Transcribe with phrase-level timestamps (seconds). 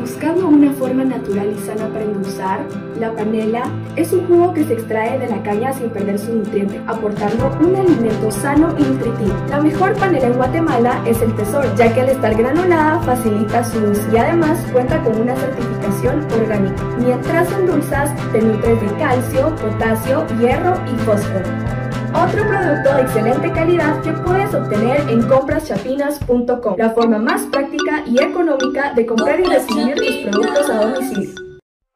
[0.00, 2.60] Buscando una forma natural y sana para endulzar,
[3.00, 3.62] la panela
[3.96, 7.74] es un jugo que se extrae de la caña sin perder su nutriente, aportando un
[7.74, 9.34] alimento sano y nutritivo.
[9.50, 13.78] La mejor panela en Guatemala es el Tesoro, ya que al estar granulada facilita su
[13.78, 16.84] uso y además cuenta con una certificación orgánica.
[16.98, 21.76] Mientras endulzas, te nutres de calcio, potasio, hierro y fósforo.
[22.16, 28.18] Otro producto de excelente calidad que puedes obtener en compraschapinas.com, la forma más práctica y
[28.22, 31.34] económica de comprar y recibir tus a.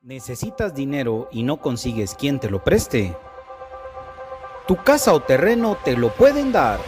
[0.03, 3.15] ¿Necesitas dinero y no consigues quien te lo preste?
[4.67, 6.81] Tu casa o terreno te lo pueden dar.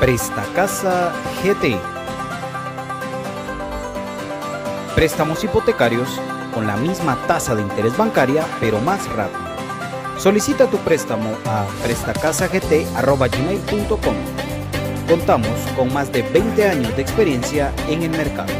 [0.00, 1.76] Presta Casa GT.
[4.94, 6.08] Préstamos hipotecarios
[6.54, 9.46] con la misma tasa de interés bancaria, pero más rápido.
[10.18, 14.55] Solicita tu préstamo a prestacasagt.gmail.com.
[15.08, 18.52] Contamos con más de 20 años de experiencia en el mercado.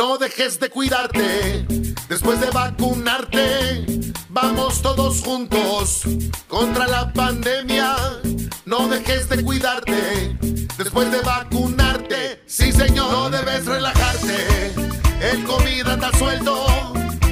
[0.00, 1.64] No dejes de cuidarte
[2.08, 3.86] después de vacunarte.
[4.28, 6.02] Vamos todos juntos
[6.48, 7.94] contra la pandemia.
[8.64, 10.36] No dejes de cuidarte
[10.76, 12.42] después de vacunarte.
[12.46, 14.74] Sí, señor, no debes relajarte.
[15.20, 16.66] El COVID anda suelto.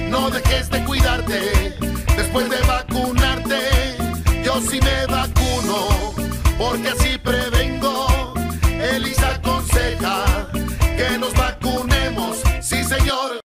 [0.08, 1.76] No dejes de cuidarte
[2.16, 3.58] después de vacunarte.
[4.44, 6.13] Yo sí me vacuno
[6.64, 8.06] porque así prevengo.
[8.94, 10.48] Elisa aconseja
[10.96, 12.42] que nos vacunemos.
[12.60, 13.40] Sí, señor.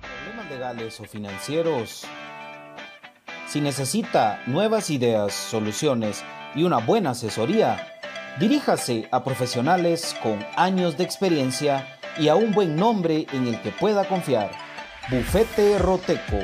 [0.00, 2.04] Problemas legales o financieros.
[3.48, 6.22] Si necesita nuevas ideas, soluciones
[6.54, 7.98] y una buena asesoría,
[8.38, 13.70] diríjase a profesionales con años de experiencia y a un buen nombre en el que
[13.70, 14.50] pueda confiar.
[15.10, 16.40] Bufete Roteco.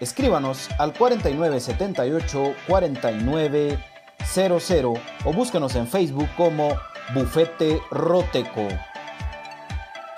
[0.00, 3.89] Escríbanos al 4978 4900
[5.24, 6.76] o búsquenos en Facebook como
[7.14, 8.68] Bufete Roteco.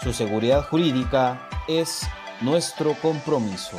[0.03, 2.07] Su seguridad jurídica es
[2.41, 3.79] nuestro compromiso.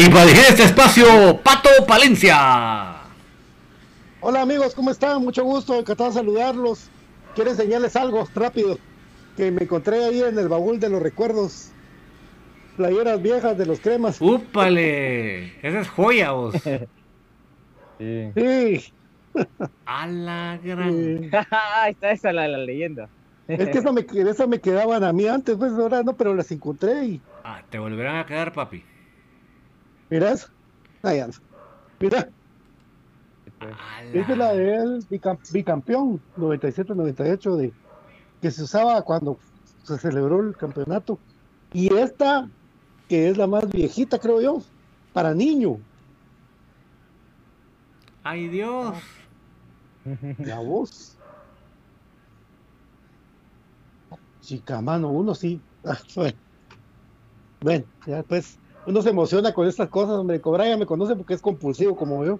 [0.00, 1.04] Y para dirigir este espacio,
[1.42, 3.02] Pato Palencia.
[4.22, 5.20] Hola amigos, ¿cómo están?
[5.22, 6.88] Mucho gusto, encantado de saludarlos.
[7.34, 8.78] Quiero enseñarles algo rápido
[9.36, 11.72] que me encontré ahí en el baúl de los recuerdos.
[12.78, 14.22] Playeras viejas de los cremas.
[14.22, 15.48] ¡Úpale!
[15.60, 16.54] Esa es joya, vos.
[17.98, 18.32] Sí.
[18.34, 18.92] sí.
[19.84, 21.24] A la gran.
[21.88, 23.10] Está esa la, la leyenda.
[23.46, 26.50] Es que eso me, eso me quedaban a mí antes, pues ahora no, pero las
[26.50, 27.20] encontré y.
[27.44, 28.82] Ah, te volverán a quedar, papi.
[30.10, 30.50] ¿Miras?
[31.02, 31.38] Ahí anda.
[32.00, 32.28] Mira.
[34.12, 35.06] Esta es la de él,
[35.52, 37.72] bicampeón, 97-98, de,
[38.40, 39.38] que se usaba cuando
[39.84, 41.18] se celebró el campeonato.
[41.72, 42.48] Y esta,
[43.08, 44.62] que es la más viejita, creo yo,
[45.12, 45.78] para niño.
[48.24, 48.96] ¡Ay, Dios!
[50.38, 51.18] La voz.
[54.40, 55.60] Chica, mano, uno sí.
[55.84, 56.38] Ah, bueno.
[57.60, 60.38] bueno, ya pues, uno se emociona con estas cosas, hombre.
[60.38, 62.38] Brian me conoce porque es compulsivo como yo.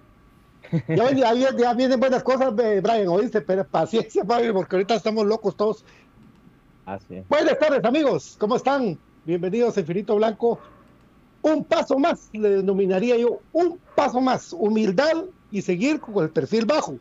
[0.88, 5.84] Ya, ya, ya vienen buenas cosas, Brian, oíste, pero paciencia, porque ahorita estamos locos todos.
[6.87, 7.22] Así.
[7.28, 8.98] Buenas tardes, amigos, ¿cómo están?
[9.25, 10.58] Bienvenidos a Infinito Blanco.
[11.42, 16.66] Un paso más, le denominaría yo, un paso más, humildad y seguir con el perfil
[16.66, 16.98] bajo.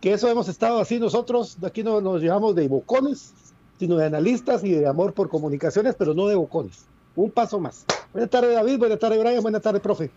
[0.00, 3.32] Que eso hemos estado así nosotros, aquí no nos llevamos de bocones,
[3.78, 6.86] sino de analistas y de amor por comunicaciones, pero no de bocones.
[7.14, 7.84] Un paso más.
[8.14, 10.08] Buenas tardes, David, buenas tardes, Brian, buenas tardes, profe.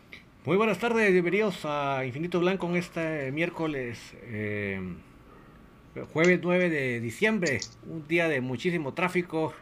[0.46, 4.80] Muy buenas tardes, bienvenidos a Infinito Blanco en este miércoles, eh,
[6.14, 9.54] jueves 9 de diciembre, un día de muchísimo tráfico.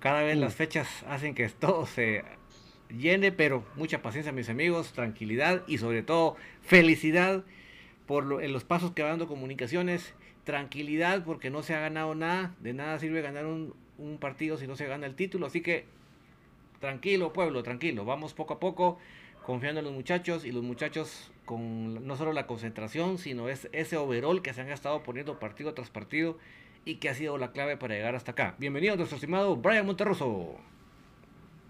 [0.00, 2.24] Cada vez las fechas hacen que todo se
[2.88, 7.44] llene, pero mucha paciencia, mis amigos, tranquilidad y sobre todo felicidad
[8.06, 10.14] por los pasos que va dando comunicaciones.
[10.42, 14.74] Tranquilidad porque no se ha ganado nada, de nada sirve ganar un partido si no
[14.74, 15.46] se gana el título.
[15.46, 15.86] Así que
[16.82, 18.98] tranquilo, pueblo, tranquilo, vamos poco a poco
[19.46, 23.96] confiando en los muchachos y los muchachos con no solo la concentración, sino es ese
[23.96, 26.38] overall que se han estado poniendo partido tras partido
[26.84, 28.56] y que ha sido la clave para llegar hasta acá.
[28.58, 30.56] Bienvenido nuestro estimado Brian Monterroso.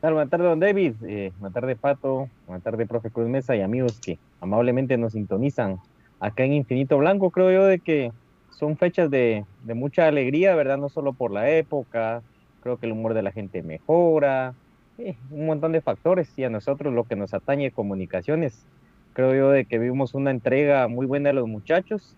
[0.00, 0.94] Buenas tardes, don David.
[1.06, 2.31] Eh, buenas tardes, Pato.
[2.47, 5.79] Buenas tardes, profe Cruz Mesa y amigos que amablemente nos sintonizan
[6.20, 7.31] acá en Infinito Blanco.
[7.31, 8.12] Creo yo de que
[8.49, 10.79] son fechas de, de mucha alegría, ¿verdad?
[10.79, 12.23] No solo por la época.
[12.62, 14.55] Creo que el humor de la gente mejora,
[15.31, 18.64] un montón de factores y a nosotros lo que nos atañe comunicaciones.
[19.12, 22.16] Creo yo de que vimos una entrega muy buena de los muchachos,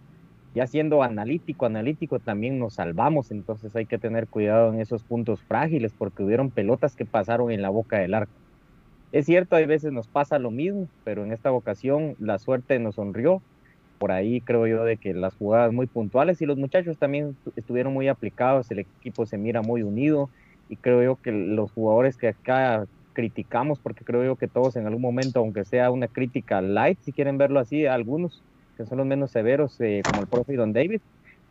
[0.55, 5.43] ya siendo analítico, analítico también nos salvamos, entonces hay que tener cuidado en esos puntos
[5.43, 8.33] frágiles porque hubieron pelotas que pasaron en la boca del arco.
[9.11, 12.97] Es cierto, hay veces nos pasa lo mismo, pero en esta ocasión la suerte nos
[12.97, 13.43] sonrió.
[13.99, 17.93] Por ahí creo yo de que las jugadas muy puntuales y los muchachos también estuvieron
[17.93, 20.31] muy aplicados, el equipo se mira muy unido,
[20.69, 24.87] y creo yo que los jugadores que acá criticamos, porque creo yo que todos en
[24.87, 28.43] algún momento, aunque sea una crítica light, si quieren verlo así, algunos
[28.77, 31.01] que son los menos severos, eh, como el profe Don David,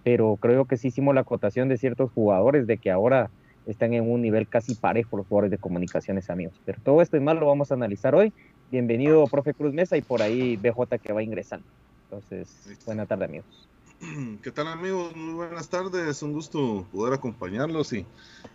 [0.04, 3.32] pero creo que sí hicimos la acotación de ciertos jugadores de que ahora
[3.66, 6.62] están en un nivel casi parejo los jugadores de comunicaciones amigos.
[6.66, 8.34] Pero todo esto y más lo vamos a analizar hoy.
[8.70, 11.66] Bienvenido, profe Cruz Mesa, y por ahí BJ que va ingresando.
[12.10, 13.73] Entonces, buena tarde amigos.
[14.42, 15.16] ¿Qué tal amigos?
[15.16, 18.06] Muy buenas tardes, un gusto poder acompañarlos y,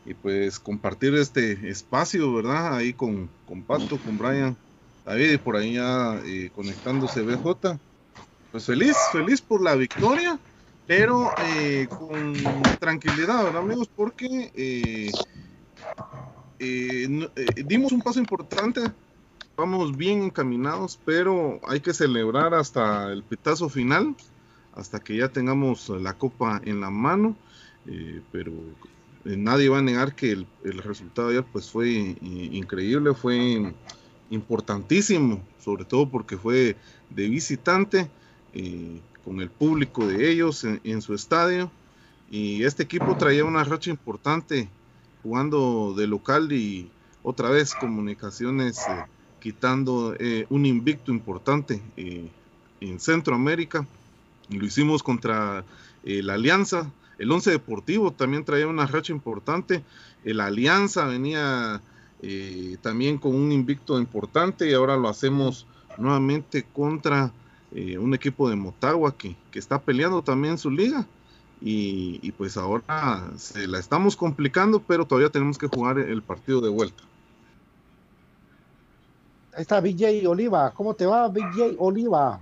[0.04, 2.76] y pues compartir este espacio, ¿verdad?
[2.76, 4.56] Ahí con, con Pato, con Brian,
[5.04, 7.78] David y por ahí ya eh, conectándose BJ.
[8.50, 10.38] Pues feliz, feliz por la victoria,
[10.86, 12.34] pero eh, con
[12.78, 13.88] tranquilidad, ¿verdad amigos?
[13.94, 15.10] Porque eh,
[17.64, 18.80] dimos un paso importante,
[19.56, 24.16] vamos bien encaminados, pero hay que celebrar hasta el pitazo final
[24.78, 27.36] hasta que ya tengamos la copa en la mano,
[27.86, 28.52] eh, pero
[29.24, 30.46] eh, nadie va a negar que el,
[30.82, 33.74] resultado ayer pues fue increíble, fue
[34.30, 36.76] importantísimo, sobre todo porque fue
[37.10, 38.08] de visitante,
[38.54, 41.70] eh, con el público de ellos en, su estadio,
[42.30, 44.68] y este equipo traía una racha importante
[45.22, 46.88] jugando de local y
[47.22, 48.78] otra vez comunicaciones
[49.40, 50.16] quitando
[50.48, 51.82] un invicto importante
[52.80, 53.86] en Centroamérica
[54.50, 55.64] lo hicimos contra
[56.04, 56.90] eh, la Alianza.
[57.18, 59.82] El Once Deportivo también traía una racha importante.
[60.24, 61.80] La Alianza venía
[62.22, 67.32] eh, también con un invicto importante y ahora lo hacemos nuevamente contra
[67.72, 71.06] eh, un equipo de Motagua que, está peleando también su liga.
[71.60, 76.60] Y, y, pues ahora se la estamos complicando, pero todavía tenemos que jugar el partido
[76.60, 77.02] de vuelta.
[79.52, 80.70] Ahí está BJ Oliva.
[80.70, 82.40] ¿Cómo te va, BJ Oliva?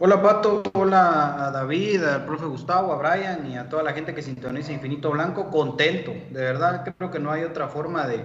[0.00, 4.14] Hola Pato, hola a David, al profe Gustavo, a Brian y a toda la gente
[4.14, 8.24] que sintoniza Infinito Blanco, contento, de verdad creo que no hay otra forma de,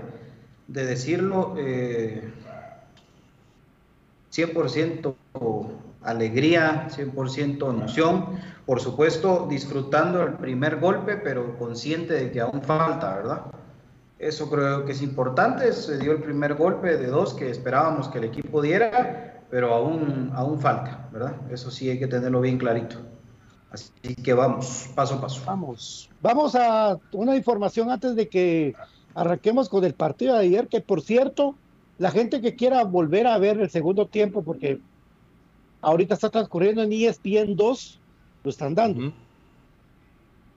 [0.68, 1.56] decirlo.
[1.56, 1.58] 100%
[4.36, 5.16] eh,
[6.04, 8.38] alegría, 100% emoción,
[8.68, 13.46] por supuesto disfrutando el primer golpe, pero consciente de que aún falta, ¿verdad?
[14.20, 18.20] Eso creo que es importante, se dio el primer golpe de dos que esperábamos que
[18.20, 21.36] el equipo diera, pero aún, aún falta, ¿verdad?
[21.52, 22.96] Eso sí hay que tenerlo bien clarito.
[23.70, 25.44] Así que vamos, paso a paso.
[25.46, 28.74] Vamos, vamos a una información antes de que
[29.14, 31.54] arranquemos con el partido de ayer, que por cierto,
[32.00, 34.80] la gente que quiera volver a ver el segundo tiempo, porque
[35.82, 38.00] ahorita está transcurriendo en ESPN 2,
[38.44, 39.14] lo están dando.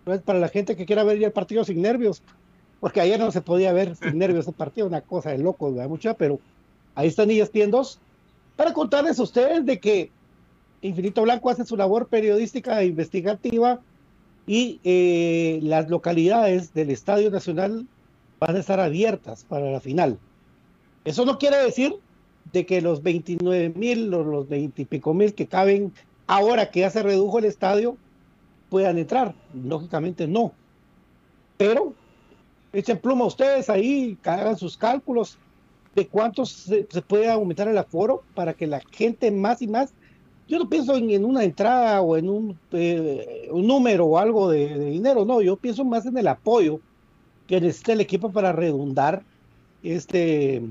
[0.05, 2.23] pues, para la gente que quiera ver ya el partido sin nervios,
[2.81, 5.87] porque ayer no se podía ver sin nervios el partido, una cosa de loco, de
[5.87, 6.41] mucha, pero
[6.95, 8.01] ahí están ellas 2
[8.57, 10.11] para contarles a ustedes de que
[10.83, 13.81] Infinito Blanco hace su labor periodística e investigativa
[14.47, 17.87] y eh, las localidades del Estadio Nacional
[18.39, 20.19] van a estar abiertas para la final.
[21.05, 21.95] Eso no quiere decir
[22.53, 25.93] de que los 29 mil o los 20 y pico mil que caben
[26.27, 27.97] ahora que ya se redujo el estadio
[28.71, 29.35] puedan entrar.
[29.55, 30.53] Lógicamente no.
[31.57, 31.95] Pero
[32.73, 35.39] echen pluma ustedes ahí, hagan sus cálculos
[35.97, 39.95] de cuántos se, puede aumentar el aforo para que la gente más y más
[40.47, 44.79] yo no pienso en, una entrada o en un, eh, un número o algo de,
[44.91, 46.79] dinero, no, yo pienso más en el apoyo
[47.49, 49.25] que necesita el equipo para redundar
[49.83, 50.63] este,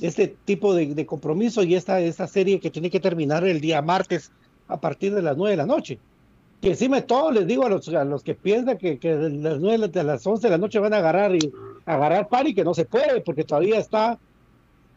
[0.00, 4.30] este tipo de, compromiso y esta, esta serie que tiene que terminar el día martes
[4.68, 5.98] a partir de las 9 de la noche.
[6.60, 9.30] Que encima de todo les digo a los, a los que piensan que, que de
[9.30, 11.50] las 9 de las 11 de la noche van a agarrar y
[11.94, 14.18] agarrar par y que no se puede porque todavía está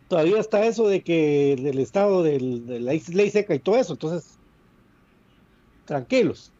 [0.07, 4.37] todavía está eso de que del estado de la ley seca y todo eso, entonces
[5.85, 6.51] tranquilos.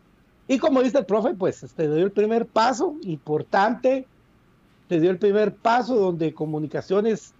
[0.48, 4.08] Y como dice el profe, pues este dio el primer paso importante,
[4.90, 7.34] se dio el primer paso donde comunicaciones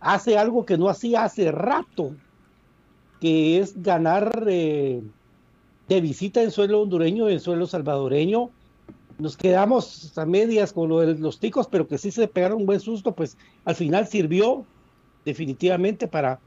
[0.00, 2.14] hace algo que no hacía hace rato,
[3.20, 5.02] que es ganar eh,
[5.88, 8.50] de visita en suelo hondureño en suelo salvadoreño.
[9.18, 12.66] Nos quedamos a medias con lo de los ticos, pero que sí se pegaron un
[12.66, 14.64] buen susto, pues al final sirvió
[15.24, 16.38] definitivamente para,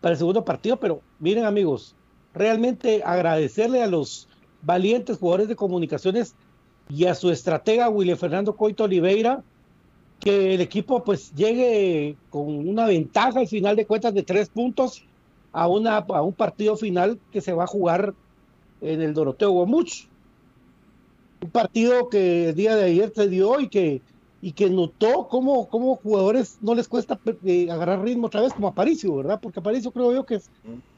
[0.00, 1.96] para el segundo partido, pero miren amigos,
[2.32, 4.28] realmente agradecerle a los
[4.62, 6.36] valientes jugadores de comunicaciones
[6.88, 9.42] y a su estratega William Fernando Coito Oliveira,
[10.20, 15.04] que el equipo pues llegue con una ventaja al final de cuentas de tres puntos
[15.52, 18.14] a, una, a un partido final que se va a jugar
[18.80, 20.06] en el Doroteo Guamuch.
[21.42, 24.00] Un partido que el día de ayer se dio y que
[24.44, 28.66] y que notó cómo, cómo jugadores no les cuesta eh, agarrar ritmo otra vez como
[28.66, 29.38] Aparicio, ¿verdad?
[29.40, 30.40] Porque Aparicio creo yo que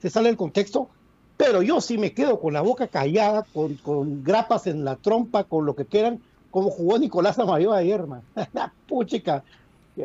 [0.00, 0.88] se sale del contexto,
[1.36, 5.44] pero yo sí me quedo con la boca callada, con, con grapas en la trompa,
[5.44, 6.20] con lo que quieran,
[6.50, 8.22] como jugó Nicolás Amayo ayer, man.
[8.88, 9.44] Puchica,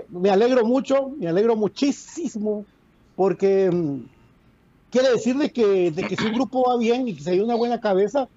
[0.10, 2.66] me alegro mucho, me alegro muchísimo,
[3.16, 4.02] porque mm,
[4.90, 7.40] quiere decir de que, de que si un grupo va bien y que se hay
[7.40, 8.28] una buena cabeza,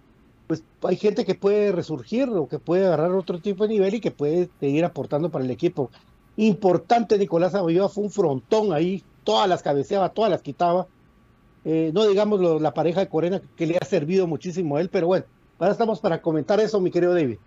[0.52, 4.00] pues hay gente que puede resurgir o que puede agarrar otro tipo de nivel y
[4.00, 5.90] que puede seguir aportando para el equipo.
[6.36, 10.86] Importante, Nicolás Abolloa fue un frontón ahí, todas las cabeceaba, todas las quitaba.
[11.64, 15.06] Eh, no digamos la pareja de Corena que le ha servido muchísimo a él, pero
[15.06, 15.24] bueno,
[15.58, 17.38] ahora estamos para comentar eso, mi querido David.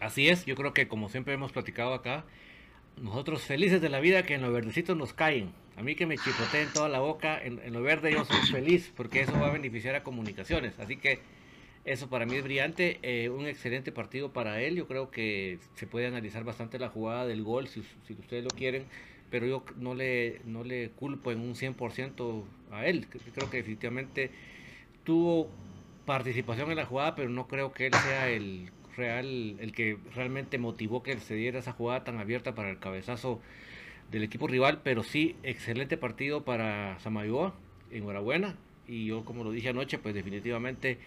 [0.00, 2.24] Así es, yo creo que como siempre hemos platicado acá,
[3.00, 5.52] nosotros felices de la vida que en lo verdecito nos caen.
[5.76, 8.92] A mí que me chipoteen toda la boca, en, en lo verde yo soy feliz
[8.96, 10.78] porque eso va a beneficiar a comunicaciones.
[10.80, 11.20] Así que
[11.84, 14.76] eso para mí es brillante, eh, un excelente partido para él.
[14.76, 18.84] Yo creo que se puede analizar bastante la jugada del gol si, ustedes lo quieren,
[19.30, 23.06] pero yo no le, no le culpo en un 100% a él.
[23.08, 24.30] Creo que definitivamente
[25.04, 25.48] tuvo
[26.04, 30.58] participación en la jugada, pero no creo que él sea el real, el que realmente
[30.58, 33.40] motivó que se diera esa jugada tan abierta para el cabezazo
[34.10, 37.54] del equipo rival, pero sí, excelente partido para Samayoa,
[37.92, 38.56] enhorabuena,
[38.88, 40.98] y yo como lo dije anoche, pues definitivamente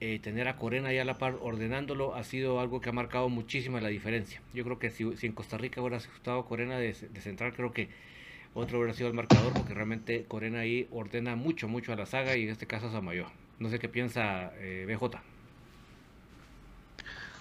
[0.00, 3.28] eh, tener a Corena ya a la par ordenándolo ha sido algo que ha marcado
[3.28, 4.42] muchísima la diferencia.
[4.52, 7.88] Yo creo que si, en Costa Rica hubiera estado Corena de, central, creo que
[8.54, 12.36] otro hubiera sido el marcador, porque realmente Corena ahí ordena mucho, mucho a la saga
[12.36, 13.32] y en este caso a Samayoa.
[13.58, 15.18] No sé qué piensa eh, BJ.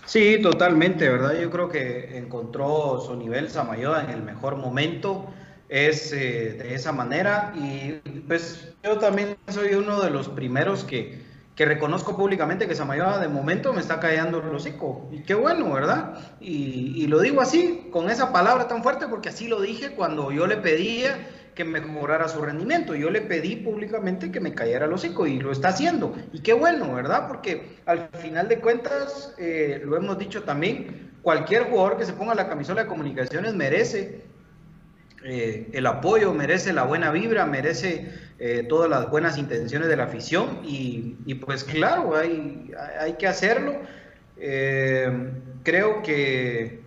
[0.06, 1.40] Sí, totalmente, ¿verdad?
[1.42, 5.34] Yo creo que encontró su nivel Samayoa en el mejor momento,
[5.68, 7.94] es eh, de esa manera y
[8.28, 11.25] pues yo también soy uno de los primeros que
[11.56, 15.08] que reconozco públicamente que Samayoa de momento me está callando el hocico.
[15.12, 16.16] Y qué bueno, ¿verdad?
[16.42, 20.48] Y, lo digo así, con esa palabra tan fuerte, porque así lo dije cuando yo
[20.48, 22.94] le pedía que mejorara su rendimiento.
[22.94, 26.14] Yo le pedí públicamente que me cayera el hocico y lo está haciendo.
[26.34, 27.30] Y qué bueno, ¿verdad?
[27.30, 32.36] Porque al final de cuentas, eh, lo hemos dicho también, cualquier jugador que se ponga
[32.36, 34.26] la camisola de comunicaciones merece
[35.28, 40.04] eh, el apoyo, merece la buena vibra, merece eh, todas las buenas intenciones de la
[40.04, 43.74] afición y, pues claro, hay, hay que hacerlo.
[44.38, 45.32] Eh,
[45.64, 46.82] creo que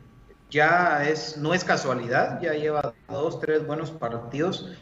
[0.51, 4.73] ya es, no es casualidad, ya lleva dos, tres buenos partidos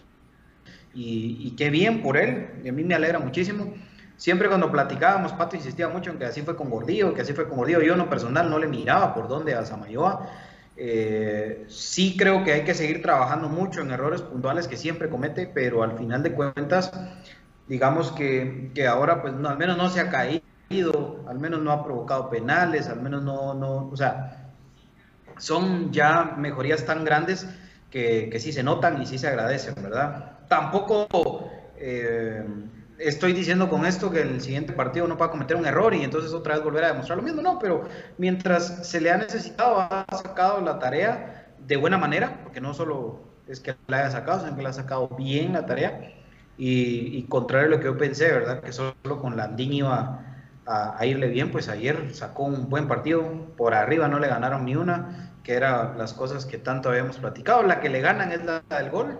[0.93, 3.73] y, qué bien por él, y a mí me alegra muchísimo.
[4.19, 7.49] Siempre cuando platicábamos, Pato insistía mucho en que así fue con Gordillo, que así fue
[7.49, 7.81] con Gordillo.
[7.81, 10.31] Yo en lo personal no le miraba por dónde a Samayoa.
[10.79, 15.47] Eh, sí creo que hay que seguir trabajando mucho en errores puntuales que siempre comete,
[15.47, 16.93] pero al final de cuentas,
[17.67, 20.43] digamos que, ahora pues no, al menos no se ha caído
[21.29, 24.53] al menos no ha provocado penales, al menos no, no, o sea,
[25.39, 27.47] son ya mejorías tan grandes
[27.91, 30.41] que, que sí se notan y sí se agradecen, ¿verdad?
[30.49, 31.07] Tampoco
[31.77, 32.45] eh,
[32.99, 36.03] estoy diciendo con esto que el siguiente partido no va a cometer un error y
[36.03, 37.89] entonces otra vez volver a demostrar lo mismo, no, pero
[38.19, 43.21] mientras se le ha necesitado, ha sacado la tarea de buena manera, porque no solo
[43.49, 46.13] es que la haya sacado, sino que la ha sacado bien la tarea.
[46.59, 48.63] Y, contrario a lo que yo pensé, ¿verdad?
[48.63, 50.23] Que solo con Landín iba
[50.65, 53.23] a, irle bien, pues ayer sacó un buen partido.
[53.57, 57.63] Por arriba no le ganaron ni una, que eran las cosas que tanto habíamos platicado.
[57.63, 59.19] La que le ganan es la del gol,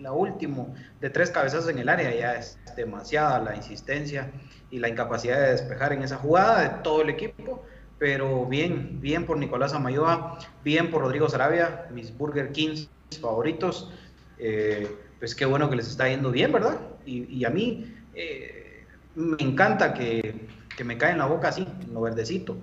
[0.00, 0.66] la última
[1.00, 4.30] de tres cabezazos en el área, ya es demasiada la insistencia
[4.70, 7.64] y la incapacidad de despejar en esa jugada de todo el equipo.
[7.98, 12.88] Pero bien, bien por Nicolás Amayoa, bien por Rodrigo Sarabia, mis Burger Kings
[13.20, 13.92] favoritos.
[14.38, 14.88] Eh,
[15.18, 16.78] pues qué bueno que les está yendo bien, ¿verdad?
[17.04, 22.02] Y, a mí eh, me encanta que, que, me cae en la boca así, lo
[22.02, 22.56] verdecito,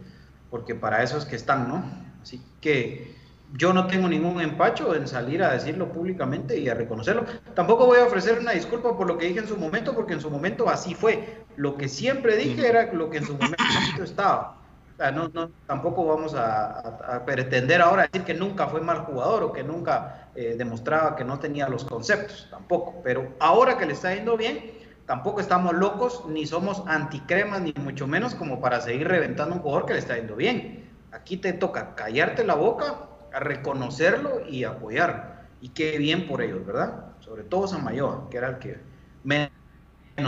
[0.51, 1.83] porque para eso es que están, ¿no?
[2.21, 3.14] Así que
[3.57, 7.25] yo no tengo ningún empacho en salir a decirlo públicamente y a reconocerlo.
[7.53, 10.21] Tampoco voy a ofrecer una disculpa por lo que dije en su momento, porque en
[10.21, 11.45] su momento así fue.
[11.55, 14.57] Lo que siempre dije era lo que en su momento estaba.
[14.93, 19.43] O sea, no, no, tampoco vamos a, pretender ahora decir que nunca fue mal jugador
[19.43, 23.01] o que nunca eh, demostraba que no tenía los conceptos, tampoco.
[23.03, 24.71] Pero ahora que le está yendo bien,
[25.05, 29.85] tampoco estamos locos, ni somos anticremas, ni mucho menos como para seguir reventando un jugador
[29.85, 30.89] que le está yendo bien.
[31.11, 35.23] Aquí te toca callarte la boca, a reconocerlo y apoyarlo.
[35.59, 37.17] Y qué bien por ellos, ¿verdad?
[37.19, 38.77] Sobre todo Samayoa, que era el que
[39.23, 39.51] menos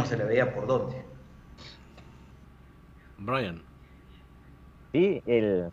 [0.04, 1.06] se le veía por dónde.
[3.18, 3.62] Brian.
[4.92, 5.70] Sí, el,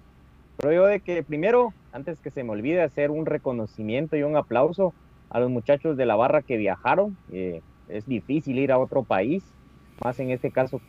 [0.58, 4.36] creo yo de que primero, antes que se me olvide, hacer un reconocimiento y un
[4.36, 4.94] aplauso
[5.30, 7.16] a los muchachos de la barra que viajaron.
[7.32, 9.42] Eh, es difícil ir a otro país,
[10.04, 10.82] más en este caso un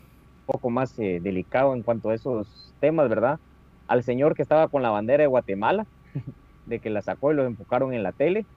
[0.45, 3.39] poco más eh, delicado en cuanto a esos temas, ¿verdad?
[3.87, 5.85] Al señor que estaba con la bandera de Guatemala,
[6.65, 8.47] de que la sacó y lo enfocaron en la tele,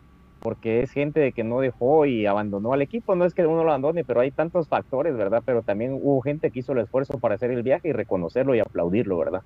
[0.41, 3.17] porque es gente de que no dejó y abandonó al equipo.
[3.17, 5.43] No es que uno lo abandone, pero hay tantos factores, ¿verdad?
[5.47, 8.61] Pero también hubo gente que hizo el esfuerzo para hacer el viaje y reconocerlo y
[8.61, 9.43] aplaudirlo, ¿verdad?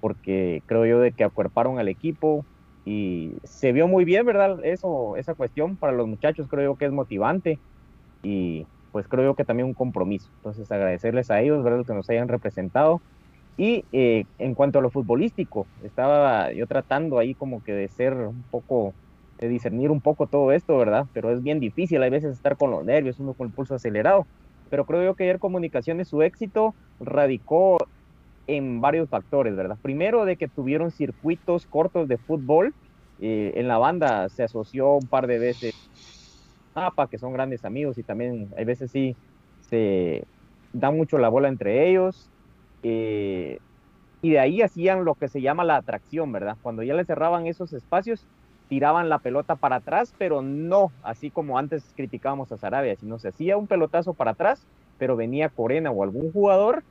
[0.00, 2.46] Porque creo yo de que acuerparon al equipo
[2.84, 4.58] y se vio muy bien, ¿verdad?
[4.64, 7.60] Eso, esa cuestión para los muchachos creo yo que es motivante
[8.22, 10.30] y pues creo yo que también un compromiso.
[10.36, 11.84] Entonces agradecerles a ellos, ¿verdad?
[11.86, 13.02] Que nos hayan representado.
[13.56, 18.14] Y eh, en cuanto a lo futbolístico, estaba yo tratando ahí como que de ser
[18.14, 18.96] un poco
[19.38, 21.06] de discernir un poco todo esto, ¿verdad?
[21.12, 24.28] Pero es bien difícil, hay veces estar con los nervios, uno con el pulso acelerado.
[24.70, 27.78] Pero creo yo que ayer Comunicaciones, su éxito radicó
[28.46, 29.78] en varios factores, ¿verdad?
[29.82, 32.74] Primero, de que tuvieron circuitos cortos de fútbol.
[33.18, 35.72] Eh, en la banda se asoció un par de veces
[36.74, 39.16] APA, que son grandes amigos, y también hay veces sí
[39.60, 40.24] se
[40.72, 42.30] da mucho la bola entre ellos.
[42.84, 43.58] Eh,
[44.22, 46.56] y de ahí hacían lo que se llama la atracción, ¿verdad?
[46.62, 48.26] Cuando ya le cerraban esos espacios,
[48.68, 53.28] tiraban la pelota para atrás, pero no así como antes criticábamos a Sarabia, sino se
[53.28, 54.66] hacía un pelotazo para atrás,
[54.98, 56.84] pero venía Corena o algún jugador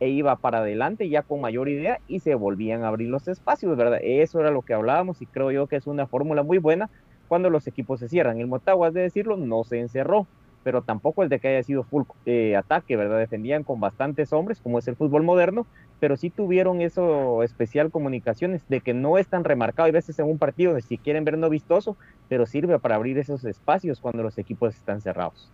[0.00, 3.76] e iba para adelante ya con mayor idea y se volvían a abrir los espacios,
[3.76, 4.00] ¿verdad?
[4.02, 6.90] Eso era lo que hablábamos y creo yo que es una fórmula muy buena
[7.28, 8.40] cuando los equipos se cierran.
[8.40, 10.28] El Motagua, es de decirlo, no se encerró,
[10.62, 13.18] pero tampoco el de que haya sido full eh, ataque, ¿verdad?
[13.18, 15.66] Defendían con bastantes hombres, como es el fútbol moderno,
[15.98, 20.26] pero sí tuvieron eso especial comunicaciones de que no es tan remarcado, hay veces en
[20.26, 21.96] un partido, si quieren ver no vistoso,
[22.28, 25.50] pero sirve para abrir esos espacios cuando los equipos están cerrados.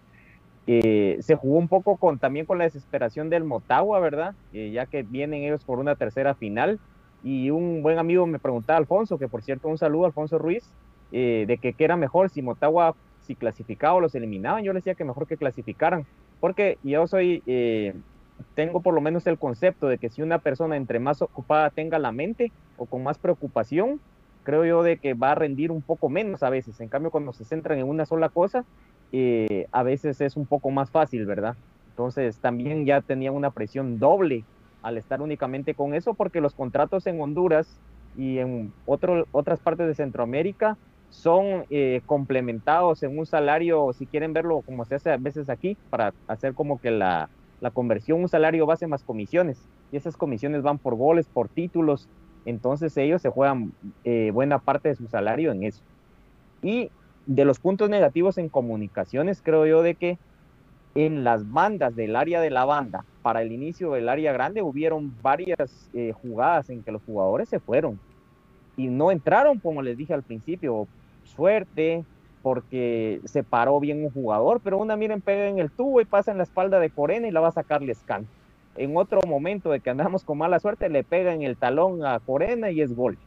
[0.66, 4.34] Eh, se jugó un poco con, también con la desesperación del Motagua, ¿verdad?
[4.52, 6.78] Eh, ya que vienen ellos por una tercera final.
[7.22, 10.72] Y un buen amigo me preguntaba, Alfonso, que por cierto, un saludo, Alfonso Ruiz,
[11.10, 12.94] de que qué era mejor si Motagua
[13.28, 16.06] si clasificaba o los eliminaban, yo les decía que mejor que clasificaran,
[16.40, 17.94] porque yo soy, eh,
[18.54, 21.98] tengo por lo menos el concepto de que si una persona entre más ocupada tenga
[21.98, 24.00] la mente o con más preocupación,
[24.44, 26.80] creo yo de que va a rendir un poco menos a veces.
[26.80, 28.64] En cambio, cuando se centran en una sola cosa,
[29.12, 31.54] eh, a veces es un poco más fácil, ¿verdad?
[31.90, 34.44] Entonces también ya tenía una presión doble
[34.82, 37.78] al estar únicamente con eso, porque los contratos en Honduras
[38.16, 40.78] y en otras partes de Centroamérica
[41.10, 45.76] son eh, complementados en un salario, si quieren verlo como se hace a veces aquí,
[45.90, 47.28] para hacer como que la,
[47.72, 49.58] conversión, un salario base más comisiones.
[49.90, 52.08] Y esas comisiones van por goles, por títulos.
[52.44, 53.72] Entonces ellos se juegan
[54.04, 55.82] eh, buena parte de su salario en eso.
[56.62, 56.90] Y
[57.26, 60.18] de los puntos negativos en comunicaciones, creo yo de que
[60.94, 65.14] en las bandas del área de la banda, para el inicio del área grande, hubieron
[65.22, 67.98] varias eh, jugadas en que los jugadores se fueron
[68.78, 70.86] y no entraron, como les dije al principio,
[71.28, 72.04] suerte,
[72.42, 76.30] porque se paró bien un jugador, pero una miren pega en el tubo y pasa
[76.30, 78.26] en la espalda de Corena y la va a sacar Lescan.
[78.76, 82.20] en otro momento de que andamos con mala suerte, le pega en el talón a
[82.20, 83.18] Corena y es gol.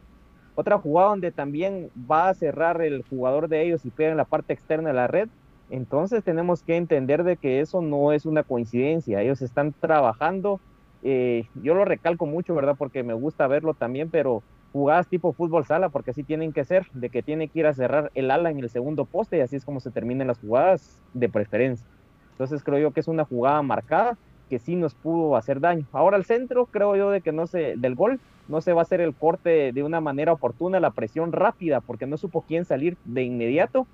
[0.55, 4.25] Otra jugada donde también va a cerrar el jugador de ellos y pega en la
[4.25, 5.29] parte externa de la red.
[5.69, 9.21] Entonces tenemos que entender de que eso no es una coincidencia.
[9.21, 10.59] Ellos están trabajando.
[11.03, 12.75] Eh, yo lo recalco mucho, ¿verdad?
[12.77, 16.87] Porque me gusta verlo también, pero jugadas tipo fútbol sala, porque así tienen que ser,
[16.93, 19.55] de que tiene que ir a cerrar el ala en el segundo poste y así
[19.55, 21.85] es como se terminan las jugadas de preferencia.
[22.31, 24.17] Entonces creo yo que es una jugada marcada
[24.49, 25.85] que sí nos pudo hacer daño.
[25.93, 28.83] Ahora el centro, creo yo de que no se, del gol, no se va a
[28.83, 32.97] hacer el corte de una manera oportuna, la presión rápida, porque no supo quién salir
[33.05, 33.87] de inmediato.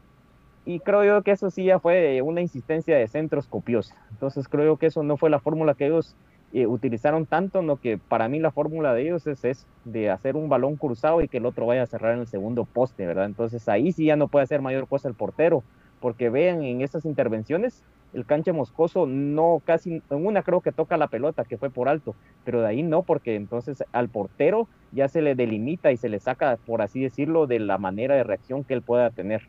[0.66, 3.96] Y creo yo que eso sí ya fue una insistencia de centros copiosa.
[4.12, 6.16] Entonces creo yo que eso no fue la fórmula que ellos
[6.54, 10.36] eh, utilizaron tanto, no que para mí la fórmula de ellos es, es, de hacer
[10.36, 13.26] un balón cruzado y que el otro vaya a cerrar en el segundo poste, ¿verdad?
[13.26, 15.64] Entonces ahí sí ya no puede hacer mayor cosa el portero,
[16.00, 17.84] porque vean en esas intervenciones,
[18.14, 21.90] el canche moscoso no casi, en una creo que toca la pelota, que fue por
[21.90, 26.08] alto, pero de ahí no, porque entonces al portero ya se le delimita y se
[26.08, 29.44] le saca, por así decirlo, de la manera de reacción que él pueda tener.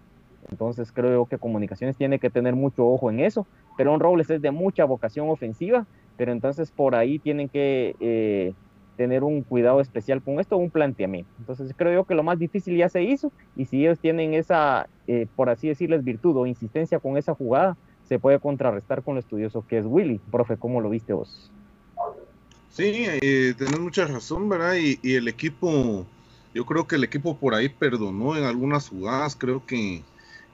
[0.51, 3.47] Entonces creo que Comunicaciones tiene que tener mucho ojo en eso.
[3.77, 5.87] pero un Robles es de mucha vocación ofensiva,
[6.18, 8.52] pero entonces por ahí tienen que eh,
[8.98, 11.31] tener un cuidado especial con esto, un planteamiento.
[11.38, 14.88] Entonces creo yo que lo más difícil ya se hizo y si ellos tienen esa,
[15.07, 17.78] eh, por así decirles, virtud o insistencia con esa jugada,
[18.09, 20.20] se puede contrarrestar con lo estudioso que es Willy.
[20.31, 21.50] Profe, ¿cómo lo viste vos?
[22.70, 24.74] Sí, eh, tenés mucha razón, ¿verdad?
[24.74, 26.04] Y, y, el equipo,
[26.52, 30.02] yo creo que el equipo por ahí perdonó en algunas jugadas, creo que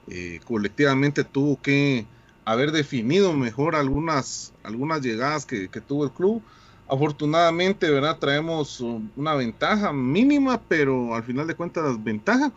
[0.07, 2.05] eh, colectivamente tuvo que
[2.45, 6.41] haber definido mejor algunas, algunas llegadas que, que, tuvo el club.
[6.87, 8.19] Afortunadamente, ¿verdad?
[8.19, 8.79] Traemos
[9.15, 12.51] una ventaja mínima, pero al final de cuentas ventaja.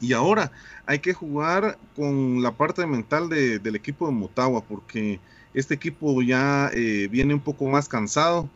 [0.00, 0.52] Y ahora
[0.86, 5.18] hay que jugar con la parte mental de, del equipo de Motagua, porque
[5.54, 8.50] este equipo ya eh, viene un poco más cansado.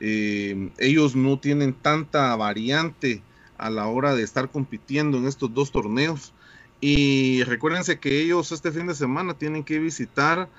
[0.00, 3.22] Eh, ellos no tienen tanta variante
[3.58, 6.32] a la hora de estar compitiendo en estos dos torneos.
[6.86, 10.50] Y recuérdense que ellos este fin de semana tienen que visitar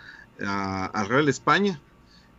[0.44, 1.80] a, Real España.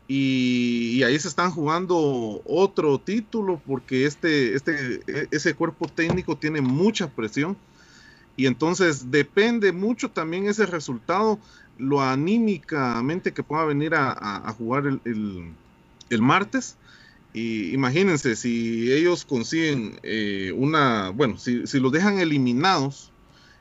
[0.08, 6.60] Y, ahí se están jugando otro título porque este, este, e, ese cuerpo técnico tiene
[6.60, 7.56] mucha presión.
[8.36, 11.38] Y entonces depende mucho también ese resultado,
[11.78, 15.52] lo anímicamente que pueda venir a, jugar el,
[16.10, 16.76] el, martes.
[17.32, 23.12] Y imagínense, si ellos consiguen eh, una, bueno, si, si los dejan eliminados,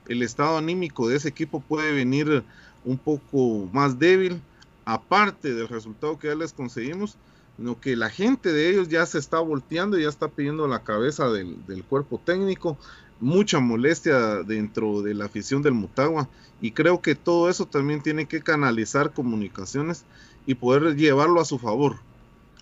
[0.08, 2.44] el estado anímico de ese equipo puede venir
[2.84, 4.42] un poco más débil,
[4.86, 7.18] aparte del resultado que ya les conseguimos,
[7.58, 11.30] lo que la gente de ellos ya se está volteando ya está pidiendo la cabeza
[11.30, 12.78] del, cuerpo técnico,
[13.20, 16.28] mucha molestia dentro de la afición del Mutagua
[16.62, 20.04] y creo que todo eso también tiene que canalizar comunicaciones
[20.46, 21.98] y poder llevarlo a su favor.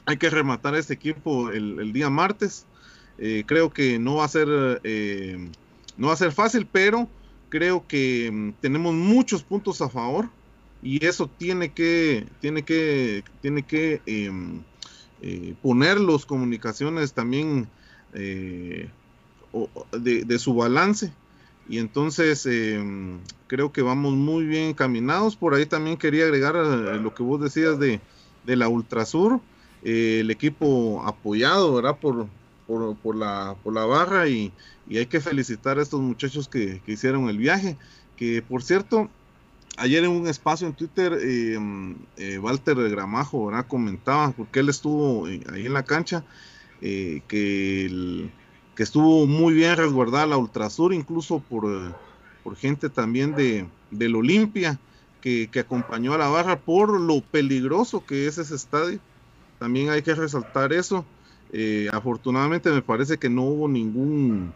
[0.06, 2.65] Hay que rematar este equipo el, día martes.
[3.17, 5.49] Eh, creo que no va a ser eh,
[5.97, 7.08] no va a ser fácil, pero
[7.54, 10.28] creo que mm, tenemos muchos puntos a favor
[10.82, 14.63] y eso tiene que, tiene que, tiene que em,
[15.22, 17.68] eh, poner los comunicaciones también
[18.16, 18.89] eh,
[19.92, 21.13] de, su balance.
[21.70, 25.36] Y entonces em, creo que vamos muy bien encaminados.
[25.36, 28.02] Por ahí también quería agregar eh, lo que vos decías de,
[28.46, 29.42] de la Ultrasur,
[29.84, 32.00] el equipo apoyado, ¿verdad?
[32.00, 32.26] Por,
[32.67, 34.52] por, por, la, por la barra y,
[34.88, 37.78] y, hay que felicitar a estos muchachos que, que, hicieron el viaje.
[38.15, 39.10] Que por cierto,
[39.78, 41.58] ayer en un espacio en Twitter, eh,
[42.17, 43.67] eh, Walter Gramajo ¿verdad?
[43.67, 46.23] comentaba, porque él estuvo ahí en la cancha,
[46.82, 48.32] eh, que, el,
[48.76, 51.95] que estuvo muy bien resguardada la Ultrasur, incluso por,
[52.43, 54.80] por gente también de, del Olimpia.
[55.21, 58.99] Que, que acompañó a la barra por lo peligroso que es ese estadio.
[59.58, 61.06] También hay que resaltar eso.
[61.56, 64.52] Eh, afortunadamente me parece que no hubo ningún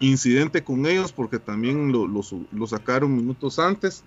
[0.00, 4.04] incidente con ellos porque también lo, sacaron minutos antes.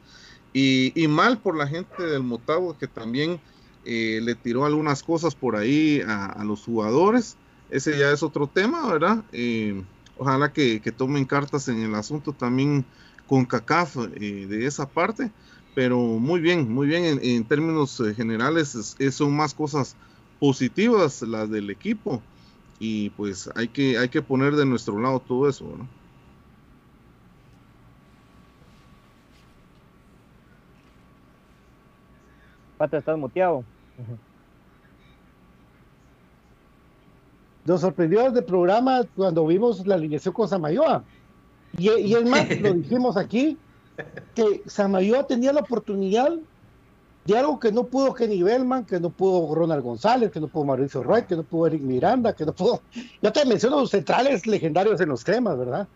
[0.54, 3.42] Y, mal por la gente del Motagua que también
[3.84, 7.36] eh, le tiró algunas cosas por ahí a, los jugadores.
[7.72, 9.24] Ese ya es otro tema, ¿verdad?
[9.32, 9.84] Eh,
[10.18, 12.86] ojalá que, tomen cartas en el asunto también
[13.28, 15.32] con CACAF de esa parte.
[15.74, 17.20] Pero muy bien, muy bien.
[17.22, 19.96] En, términos generales, son más cosas
[20.40, 22.22] positivas las del equipo
[22.80, 25.88] y pues hay que, hay que poner de nuestro lado todo eso, ¿no?
[32.78, 33.64] Pato, estás muteado.
[37.64, 41.04] Nos sorprendió desde el programa cuando vimos la alineación con Samayoa.
[41.78, 43.58] Y, y es más, lo dijimos aquí,
[44.36, 46.34] que Samayoa tenía la oportunidad
[47.26, 50.66] de algo que no pudo Kenny Bellman, que no pudo Ronald González, que no pudo
[50.66, 52.82] Mauricio Wright, que no pudo Eric Miranda, que no pudo.
[53.22, 55.88] Ya te menciono los centrales legendarios en los cremas, ¿verdad?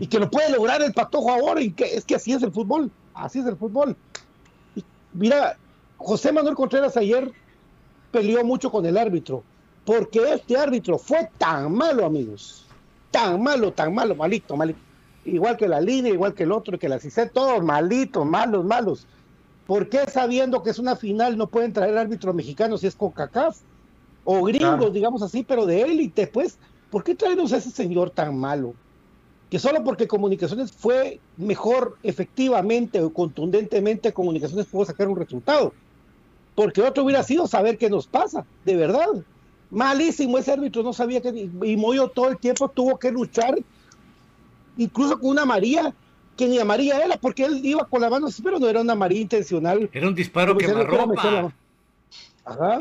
[0.00, 2.52] Y que lo puede lograr el Patojo ahora, y que es que así es el
[2.52, 3.94] fútbol, así es el fútbol.
[4.74, 5.58] Y mira,
[5.98, 7.30] José Manuel Contreras ayer
[8.10, 9.42] peleó mucho con el árbitro,
[9.84, 12.64] porque este árbitro fue tan malo, amigos,
[13.10, 14.78] tan malo, tan malo, malito, malito.
[15.26, 19.06] Igual que la línea, igual que el otro, que la CICE, todos malitos, malos, malos.
[19.66, 23.10] ¿Por qué sabiendo que es una final no pueden traer árbitros mexicanos si es con
[23.10, 23.58] CACAF?
[24.24, 26.58] O gringos, digamos así, pero de élite, pues.
[26.90, 28.74] ¿Por qué traernos a ese señor tan malo?
[29.50, 35.72] Que solo porque Comunicaciones fue mejor efectivamente o contundentemente, Comunicaciones pudo sacar un resultado.
[36.54, 39.08] Porque otro hubiera sido saber qué nos pasa, de verdad.
[39.70, 41.50] Malísimo ese árbitro, no sabía que.
[41.62, 43.58] Y Moyo todo el tiempo tuvo que luchar,
[44.76, 45.94] incluso con una María
[46.36, 49.20] que ni amarilla era, porque él iba con la mano pero no era una María
[49.20, 49.88] intencional.
[49.92, 51.52] Era un disparo que ropa.
[52.44, 52.78] Ajá.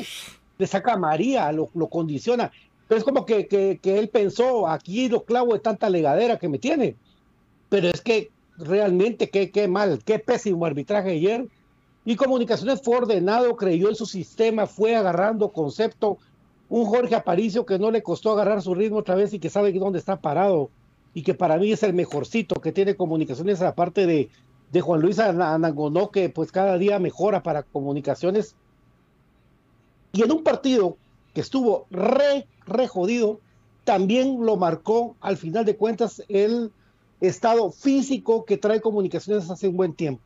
[0.57, 2.51] Le saca a María, lo, lo condiciona.
[2.87, 6.49] Pero es como que, que, que, él pensó, aquí lo clavo de tanta legadera que
[6.49, 6.95] me tiene.
[7.69, 11.47] Pero es que realmente, qué, qué mal, qué pésimo arbitraje ayer.
[12.05, 16.17] Y Comunicaciones fue ordenado, creyó en su sistema, fue agarrando concepto.
[16.69, 19.71] Un Jorge Aparicio que no le costó agarrar su ritmo otra vez y que sabe
[19.73, 20.69] dónde está parado
[21.13, 24.29] y que para mí es el mejorcito que tiene comunicaciones, aparte de,
[24.71, 28.55] de Juan Luis Anangonó, que pues cada día mejora para comunicaciones.
[30.11, 30.97] Y en un partido
[31.33, 33.39] que estuvo re, re jodido,
[33.83, 36.71] también lo marcó al final de cuentas el
[37.21, 40.23] estado físico que trae comunicaciones hace un buen tiempo.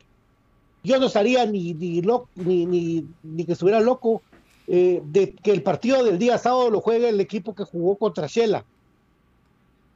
[0.84, 2.00] Yo no estaría ni, ni,
[2.36, 4.22] ni, ni, ni que estuviera loco
[4.66, 8.26] eh, de que el partido del día sábado lo juegue el equipo que jugó contra
[8.26, 8.64] Shela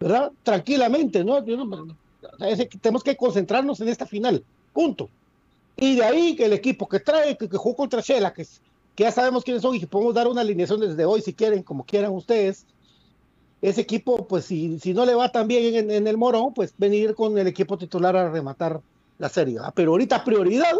[0.03, 0.33] ¿verdad?
[0.43, 1.43] Tranquilamente, ¿no?
[2.81, 5.09] tenemos que concentrarnos en esta final, punto.
[5.77, 8.47] Y de ahí que el equipo que trae, que, jugó contra Shela, que,
[8.95, 11.63] que, ya sabemos quiénes son y que podemos dar una alineación desde hoy si quieren,
[11.63, 12.67] como quieran ustedes,
[13.63, 17.15] ese equipo, pues si, si no le va tan bien en, el Morón, pues venir
[17.15, 18.81] con el equipo titular a rematar
[19.19, 19.59] la serie.
[19.75, 20.75] Pero ahorita prioridad,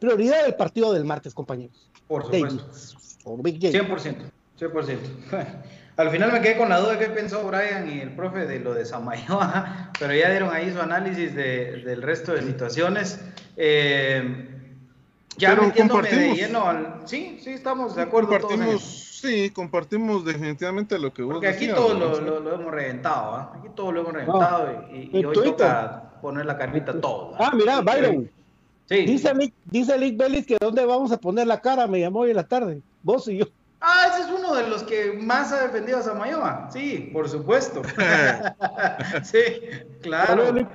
[0.00, 1.88] prioridad el partido del martes, compañeros.
[2.08, 2.66] Por supuesto.
[3.24, 4.98] 100%, 100%.
[5.96, 8.60] Al final me quedé con la duda de qué pensó Brian y el profe de
[8.60, 13.20] lo de Samayoa, pero ya dieron ahí su análisis de, del resto de situaciones.
[13.56, 14.50] Eh,
[15.38, 17.00] ya pero metiéndome de lleno al...
[17.04, 21.68] Sí, sí, estamos de acuerdo compartimos, todos Sí, compartimos definitivamente lo que vos Porque aquí
[21.68, 23.58] todo lo, lo, hemos reventado, ¿eh?
[23.58, 27.34] Aquí todo lo hemos reventado y, y, hoy toca poner la carnita todo.
[27.38, 28.30] Ah, mira, Byron.
[28.84, 29.06] Sí.
[29.06, 29.32] Dice,
[29.64, 32.44] dice Lick Bellis que dónde vamos a poner la cara, me llamó hoy en la
[32.44, 33.46] tarde, vos y yo.
[33.80, 36.68] Ah, ese es uno de los que más ha defendido a Samayoa.
[36.72, 37.82] Sí, por supuesto.
[39.22, 39.60] sí,
[40.02, 40.68] claro.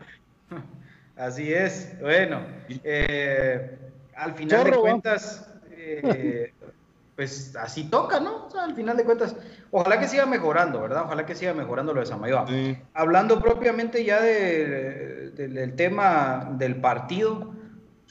[1.15, 1.99] Así es.
[1.99, 2.41] Bueno,
[2.83, 3.77] eh,
[4.15, 6.53] al final de cuentas, eh,
[7.15, 8.47] pues así toca, ¿no?
[8.47, 9.35] O sea, al final de cuentas,
[9.71, 11.03] ojalá que siga mejorando, ¿verdad?
[11.05, 12.45] Ojalá que siga mejorando lo de Samayoa.
[12.93, 17.53] Hablando propiamente ya del tema del partido,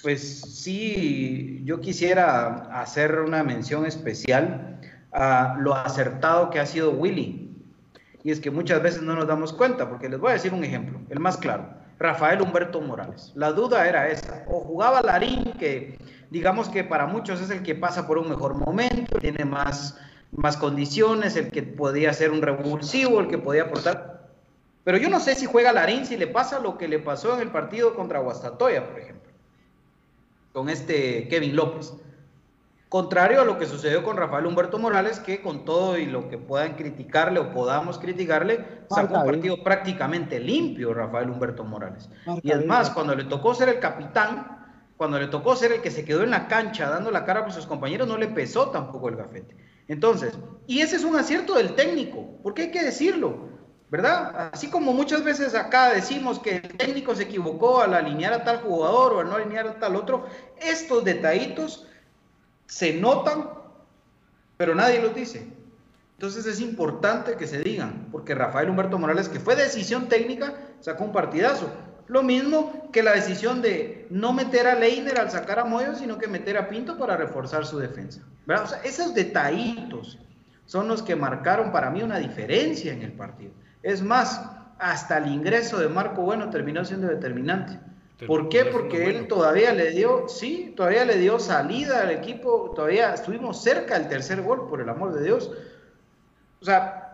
[0.03, 4.80] pues sí, yo quisiera hacer una mención especial
[5.13, 7.51] a lo acertado que ha sido Willy.
[8.23, 10.65] Y es que muchas veces no nos damos cuenta, porque les voy a decir un
[10.65, 11.69] ejemplo, el más claro.
[11.99, 13.33] Rafael Humberto Morales.
[13.35, 14.45] La duda era esa.
[14.49, 15.99] O jugaba Larín, que
[16.31, 19.99] digamos que para muchos es el que pasa por un mejor momento, tiene más,
[20.33, 24.31] más condiciones, el que podía ser un revulsivo, el que podía aportar.
[24.83, 27.41] Pero yo no sé si juega Larín, si le pasa lo que le pasó en
[27.41, 29.31] el partido contra Guastatoya, por ejemplo,
[30.53, 31.93] con este Kevin López.
[32.91, 36.39] Contrario a lo que sucedió con Rafael Humberto Morales, que con todo y lo que
[36.39, 42.11] puedan criticarle o podamos criticarle, sacó un partido prácticamente limpio Rafael Humberto Morales.
[42.43, 45.93] y es más, cuando le tocó ser el capitán, cuando le tocó ser el que
[45.93, 49.09] se quedó en la cancha dando la cara por sus compañeros, no le pesó tampoco
[49.09, 49.57] el gafete.
[49.87, 53.51] Entonces, y ese es un acierto del técnico, porque hay que decirlo,
[53.89, 54.51] ¿verdad?
[54.53, 58.63] Así como muchas veces acá decimos que el técnico se equivocó al alinear a tal
[58.63, 60.27] jugador o al no alinear a tal otro,
[60.61, 61.87] estos detallitos
[62.71, 63.51] se notan,
[64.57, 65.47] pero nadie los dice.
[66.13, 71.05] Entonces es importante que se digan, porque Rafael Humberto Morales, que fue decisión técnica, sacó
[71.05, 71.69] un partidazo.
[72.07, 76.19] Lo mismo que la decisión de no meter a Leiner al sacar a Moyo, sino
[76.19, 78.21] que meter a Pinto para reforzar su defensa.
[78.85, 80.19] Esos detallitos
[80.65, 83.51] son los que marcaron para mí una diferencia en el partido.
[83.83, 84.41] Es más,
[84.79, 87.81] hasta el ingreso de Marco Bueno terminó siendo determinante.
[88.27, 88.65] ¿Por qué?
[88.67, 93.99] Porque él todavía le dio, sí, todavía le dio salida al equipo, todavía estuvimos cerca
[93.99, 95.51] del tercer gol, por el amor de Dios.
[96.61, 97.11] O sea,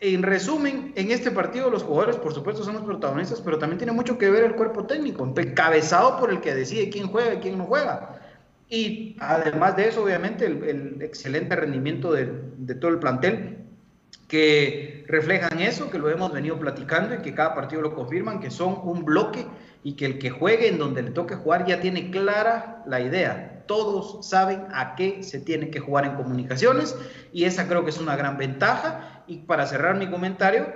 [0.00, 3.92] en resumen, en este partido los jugadores, por supuesto, son los protagonistas, pero también tiene
[3.92, 7.58] mucho que ver el cuerpo técnico, encabezado por el que decide quién juega y quién
[7.58, 8.20] no juega.
[8.68, 13.58] Y además de eso, obviamente, el, excelente rendimiento de, de, todo el plantel,
[14.28, 18.50] que reflejan eso, que lo hemos venido platicando y que cada partido lo confirman, que
[18.50, 19.46] son un bloque
[19.88, 23.64] y que el que juegue en donde le toque jugar ya tiene clara la idea.
[23.64, 26.94] Todos saben a qué se tiene que jugar en comunicaciones
[27.32, 29.22] y esa creo que es una gran ventaja.
[29.26, 30.66] Y para cerrar mi comentario,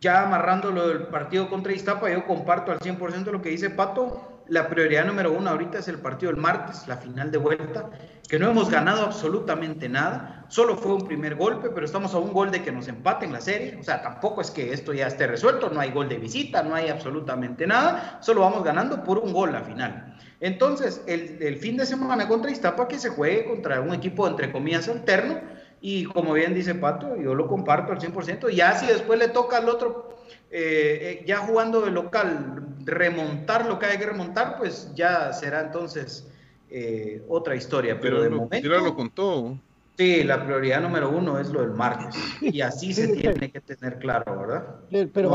[0.00, 4.39] ya amarrando lo del partido contra Iztapa, yo comparto al 100% lo que dice Pato
[4.50, 7.88] la prioridad número uno ahorita es el partido del martes, la final de vuelta,
[8.28, 10.44] que no hemos ganado absolutamente nada.
[10.48, 13.40] Solo fue un primer golpe, pero estamos a un gol de que nos empaten la
[13.40, 13.76] serie.
[13.80, 16.74] O sea, tampoco es que esto ya esté resuelto, no hay gol de visita, no
[16.74, 18.18] hay absolutamente nada.
[18.20, 20.16] Solo vamos ganando por un gol la final.
[20.40, 24.50] Entonces, el, el fin de semana contra Iztapa que se juegue contra un equipo entre
[24.50, 25.40] comillas alterno.
[25.80, 28.50] Y como bien dice Pato, yo lo comparto al 100%.
[28.50, 30.10] Ya si después le toca al otro
[30.50, 35.60] eh, eh, ya jugando de local, remontar lo que hay que remontar, pues ya será
[35.60, 36.26] entonces
[36.70, 38.00] eh, otra historia.
[38.00, 38.94] Pero, de momento.
[38.94, 39.58] con todo.
[39.96, 42.16] Sí, la prioridad número uno es lo del martes.
[42.40, 44.76] Y así se tiene que tener claro, ¿verdad?
[45.12, 45.30] Pero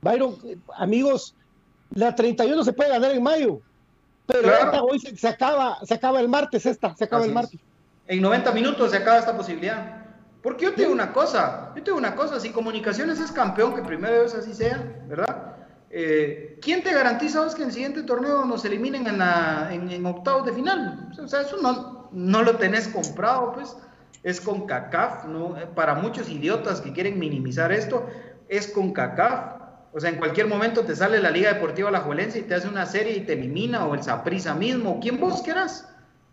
[0.00, 0.36] Byron,
[0.76, 1.34] amigos,
[1.94, 3.60] la 31 se puede ganar en mayo.
[4.26, 4.50] Pero
[4.84, 7.60] hoy se, acaba, se acaba el martes, esta, se acaba el martes.
[8.06, 10.02] En 90 minutos se acaba esta posibilidad.
[10.42, 13.74] Porque yo te digo una cosa, yo te digo una cosa, si Comunicaciones es campeón,
[13.74, 15.54] que primero es así sea, ¿verdad?
[15.88, 20.04] Eh, ¿Quién te garantiza vos que en el siguiente torneo nos eliminen en, la, en,
[20.04, 21.10] octavos de final?
[21.22, 23.76] O sea, eso no, no lo tenés comprado, pues.
[24.24, 25.56] Es con CACAF, ¿no?
[25.58, 28.06] Eh, para muchos idiotas que quieren minimizar esto,
[28.48, 29.60] es con CACAF.
[29.92, 32.68] O sea, en cualquier momento te sale la Liga Deportiva La Juelense y te hace
[32.68, 35.88] una serie y te elimina, o el Saprisa mismo, quien vos quieras,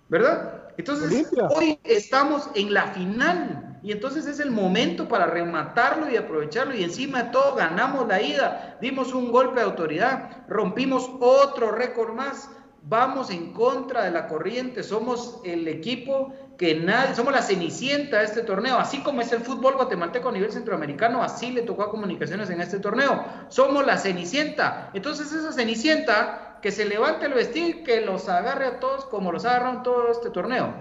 [0.07, 0.58] ¿verdad?
[0.79, 6.73] Entonces, hoy estamos en la final y entonces es el momento para rematarlo y aprovecharlo
[6.73, 12.13] y encima de todo ganamos la ida, dimos un golpe de autoridad, rompimos otro récord
[12.13, 12.49] más,
[12.81, 18.25] vamos en contra de la corriente, somos el equipo que nadie, somos la cenicienta de
[18.25, 21.91] este torneo, así como es el fútbol guatemalteco a nivel centroamericano, así le tocó a
[21.91, 27.83] comunicaciones en este torneo, somos la cenicienta, entonces esa cenicienta que se levante el vestir,
[27.83, 30.73] que los agarre a todos como los agarraron todo este torneo.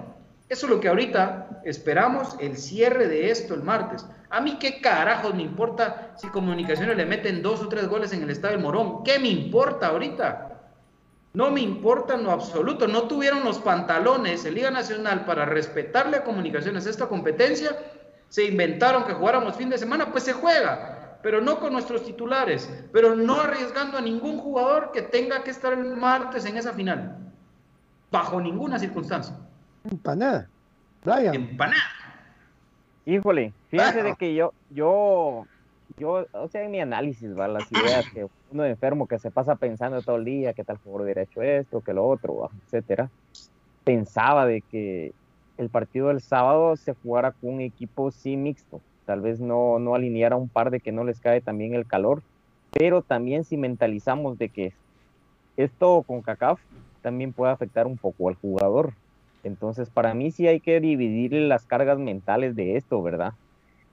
[0.49, 4.07] Eso es lo que ahorita esperamos, el cierre de esto el martes.
[4.31, 8.23] A mí qué carajos me importa si Comunicaciones le meten dos o tres goles en
[8.23, 9.03] el Estadio del Morón.
[9.05, 10.49] ¿Qué me importa ahorita?
[11.35, 12.89] No me importa en lo absoluto.
[12.89, 17.77] No tuvieron los pantalones en Liga Nacional para respetarle a Comunicaciones esta competencia.
[18.29, 22.73] Se inventaron que jugáramos fin de semana, pues se juega, pero no con nuestros titulares,
[22.93, 27.17] pero no arriesgando a ningún jugador que tenga que estar el martes en esa final.
[28.11, 29.37] Bajo ninguna circunstancia.
[29.91, 30.49] Empanada.
[31.05, 31.35] Brian.
[31.35, 31.83] Empanada.
[33.05, 35.47] Híjole, fíjense de que yo, yo,
[35.97, 37.49] yo, o sea, en mi análisis, ¿va?
[37.49, 41.03] las ideas que uno enfermo que se pasa pensando todo el día que tal jugador
[41.03, 43.11] hubiera hecho esto, que lo otro, etcétera,
[43.85, 45.13] pensaba de que
[45.57, 49.95] el partido del sábado se jugara con un equipo sí mixto, tal vez no, no
[49.95, 52.21] alineara un par de que no les cae también el calor,
[52.71, 54.75] pero también si mentalizamos de que
[55.57, 56.61] esto con CACAF
[57.01, 58.93] también puede afectar un poco al jugador,
[59.45, 63.33] entonces, para mí sí hay que dividir las cargas mentales de esto, ¿verdad?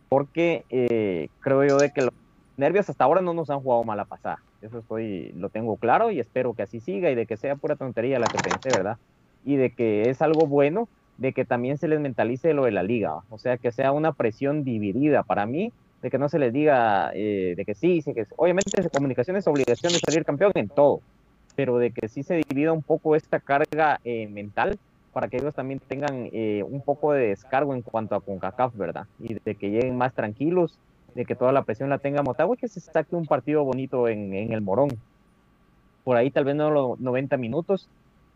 [0.10, 2.14] Porque eh, creo yo de que los
[2.58, 4.40] nervios hasta ahora no nos han jugado mala pasada.
[4.62, 7.78] Eso estoy, lo tengo claro y espero que así siga y de que sea pura
[7.78, 8.98] tontería la que pensé, ¿verdad?
[9.46, 12.84] Y de que es algo bueno de que también se les mentalice lo de la
[12.84, 16.54] liga, o sea, que sea una presión dividida para mí, de que no se les
[16.54, 20.70] diga eh, de que sí, sí, que obviamente comunicación es obligación de salir campeón en
[20.70, 21.02] todo,
[21.56, 24.78] pero de que sí se divida un poco esta carga eh, mental
[25.16, 29.08] para que ellos también tengan eh, un poco de descargo en cuanto a CONCACAF, ¿verdad?
[29.18, 30.78] Y de que lleguen más tranquilos,
[31.14, 34.10] de que toda la presión la tenga Motagua y que se saque un partido bonito
[34.10, 34.90] en, el Morón.
[36.04, 37.88] Por ahí tal vez no los 90 minutos.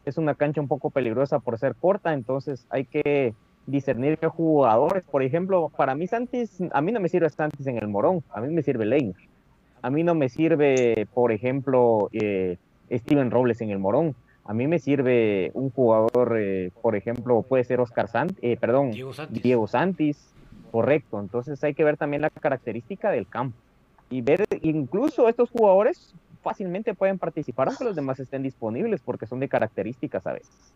[0.09, 3.33] Es una cancha un poco peligrosa por ser corta, entonces hay que
[3.65, 5.03] discernir qué jugadores.
[5.03, 8.41] Por ejemplo, para mí Santis, a mí no me sirve Santis en el Morón, a
[8.41, 9.13] mí me sirve Lane.
[9.81, 12.57] A mí no me sirve, por ejemplo, eh,
[12.91, 14.15] Steven Robles en el Morón
[14.49, 18.89] a mí me sirve un jugador, eh, por ejemplo, puede ser Oscar Sant, eh, perdón,
[19.29, 20.33] Diego Santis.
[20.71, 21.19] correcto.
[21.19, 23.55] Entonces hay que ver también la característica del campo
[24.09, 29.39] y ver incluso estos jugadores fácilmente pueden participar aunque los demás estén disponibles porque son
[29.39, 30.73] de características a veces.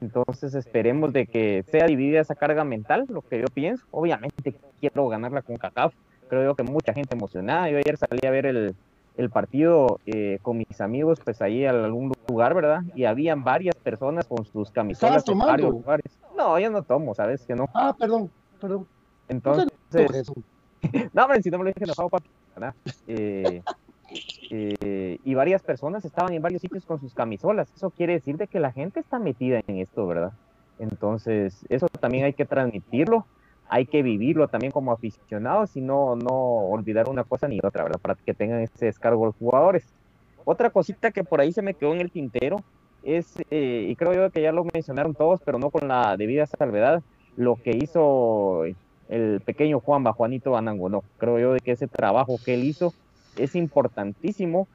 [0.00, 3.84] Entonces esperemos de que sea dividida esa carga mental, lo que yo pienso.
[3.92, 5.94] Obviamente quiero ganarla con CACAF.
[6.28, 7.70] Creo yo que mucha gente emocionada.
[7.70, 8.74] Yo ayer salí a ver el,
[9.16, 12.82] el partido eh, con mis amigos, pues ahí en algún lugar, ¿verdad?
[12.94, 16.06] Y habían varias personas con sus camisetas en varios lugares.
[16.36, 17.44] No, yo no tomo, ¿sabes?
[17.44, 17.68] Que no.
[17.74, 18.30] Ah, perdón,
[18.60, 18.86] perdón.
[19.28, 19.68] Entonces,
[21.12, 22.74] no, hombre, si no me lo dije enojado, papi, ¿verdad?
[23.06, 23.62] Eh,
[24.50, 27.72] eh, y varias personas estaban en varios sitios con sus camisolas.
[27.74, 30.32] Eso quiere decir de que la gente está metida en esto, ¿verdad?
[30.78, 33.26] Entonces, eso también hay que transmitirlo,
[33.68, 38.00] hay que vivirlo también como aficionados y no, no olvidar una cosa ni otra, ¿verdad?
[38.00, 39.86] Para que tengan ese descargo los jugadores.
[40.44, 42.62] Otra cosita que por ahí se me quedó en el tintero
[43.02, 46.46] es, eh, y creo yo que ya lo mencionaron todos, pero no con la debida
[46.46, 47.02] salvedad,
[47.36, 48.64] lo que hizo
[49.08, 52.92] el pequeño Juanba, Juanito Banango, creo yo de que ese trabajo que él hizo
[53.36, 54.68] es importantísimo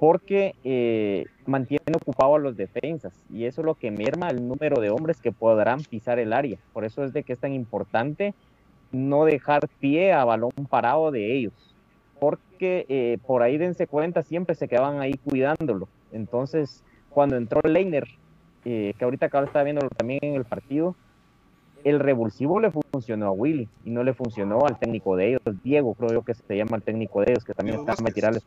[0.00, 4.80] porque eh, mantiene ocupado a los defensas y eso es lo que merma el número
[4.80, 6.58] de hombres que podrán pisar el área.
[6.72, 8.34] Por eso es de que es tan importante
[8.92, 11.74] no dejar pie a balón parado de ellos,
[12.20, 15.88] porque eh, por ahí dense cuenta siempre se quedaban ahí cuidándolo.
[16.12, 18.06] Entonces, cuando entró Leiner,
[18.64, 20.96] eh, que ahorita acabo de estar viendo también en el partido,
[21.84, 25.94] el revulsivo le funcionó a Willy y no le funcionó al técnico de ellos, Diego,
[25.94, 28.42] creo yo que se llama el técnico de ellos, que también está a tirarles.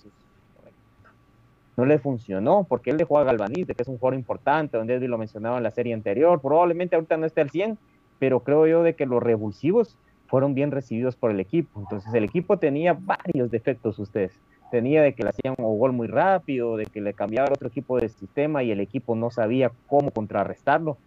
[1.78, 4.96] No le funcionó porque él dejó a Galvaniz, de que es un jugador importante, donde
[4.96, 6.42] Edwin lo mencionaba en la serie anterior.
[6.42, 7.78] Probablemente ahorita no esté al 100,
[8.18, 11.80] pero creo yo de que los revulsivos fueron bien recibidos por el equipo.
[11.80, 14.34] Entonces el equipo tenía varios defectos ustedes.
[14.72, 18.00] Tenía de que le hacían un gol muy rápido, de que le cambiaba otro equipo
[18.00, 20.98] de sistema y el equipo no sabía cómo contrarrestarlo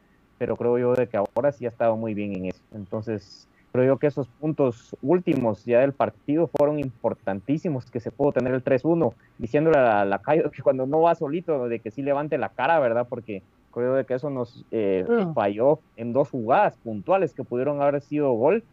[0.41, 2.63] pero creo yo de que ahora sí ha estado muy bien en eso.
[2.73, 8.33] Entonces, creo yo que esos puntos últimos ya del partido fueron importantísimos, que se pudo
[8.33, 12.01] tener el 3-1, diciéndole a la, calle que cuando no va solito, de que sí
[12.01, 13.07] levante la cara, ¿verdad?
[13.07, 15.35] Porque creo de que eso nos eh, mm.
[15.35, 18.65] falló en dos jugadas puntuales que pudieron haber sido gol.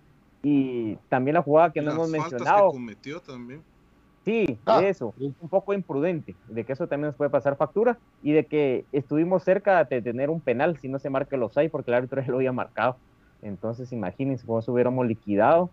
[0.44, 2.72] Y también la jugada que no hemos mencionado.
[2.72, 3.62] Que cometió también
[4.28, 4.82] Sí, ah.
[4.84, 8.84] eso, un poco imprudente, de que eso también nos puede pasar factura y de que
[8.92, 12.22] estuvimos cerca de tener un penal si no se marca los seis porque el árbitro
[12.26, 12.98] ya lo había marcado.
[13.42, 15.70] Entonces, imagínense cómo se hubiéramos liquidado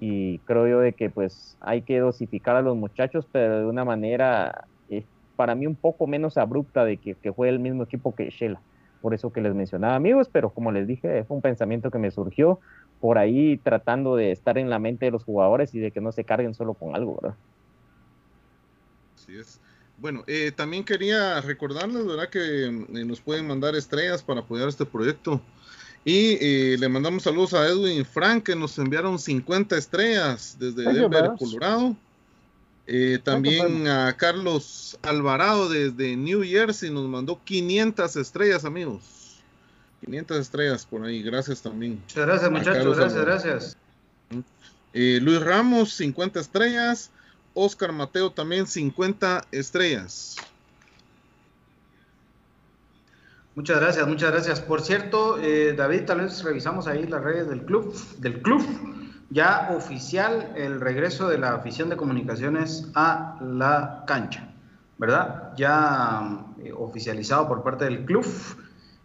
[0.00, 3.84] y creo yo de que pues hay que dosificar a los muchachos, pero de una
[3.84, 5.04] manera eh,
[5.36, 8.62] para mí un poco menos abrupta de que, que fue el mismo equipo que Shela.
[9.02, 12.10] Por eso que les mencionaba amigos, pero como les dije, fue un pensamiento que me
[12.10, 12.58] surgió
[13.02, 16.10] por ahí tratando de estar en la mente de los jugadores y de que no
[16.10, 17.36] se carguen solo con algo, ¿verdad?
[19.36, 19.60] Es.
[19.98, 22.28] Bueno, eh, también quería recordarles, ¿verdad?
[22.28, 25.40] Que eh, nos pueden mandar estrellas para apoyar este proyecto.
[26.04, 31.32] Y eh, le mandamos saludos a Edwin Frank, que nos enviaron 50 estrellas desde Denver,
[31.36, 31.96] Colorado.
[33.24, 39.02] también a Carlos Alvarado desde New Jersey nos mandó 500 estrellas, amigos.
[40.04, 42.00] 500 estrellas por ahí, gracias también.
[42.00, 43.76] Muchas gracias, muchachos, gracias, gracias.
[44.92, 47.10] Luis Ramos, 50 estrellas.
[47.54, 50.36] Oscar Mateo también 50 estrellas.
[53.58, 54.60] Muchas gracias, muchas gracias.
[54.60, 58.64] Por cierto, eh, David, tal vez revisamos ahí las redes del club, del club.
[59.30, 64.48] Ya oficial el regreso de la afición de comunicaciones a la cancha,
[64.96, 65.52] ¿verdad?
[65.56, 68.24] Ya eh, oficializado por parte del club.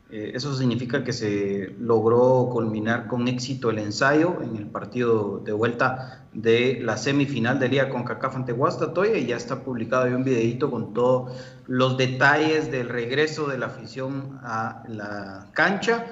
[0.10, 5.54] Eh, eso significa que se logró culminar con éxito el ensayo en el partido de
[5.54, 10.24] vuelta de la semifinal de Liga con CACAF ante Guastatoya y ya está publicado un
[10.24, 11.32] videito con todos
[11.68, 16.06] los detalles del regreso de la afición a la cancha.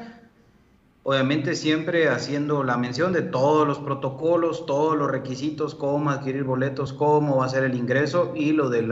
[1.04, 6.94] Obviamente siempre haciendo la mención de todos los protocolos, todos los requisitos, cómo adquirir boletos,
[6.94, 8.92] cómo va a ser el ingreso y lo del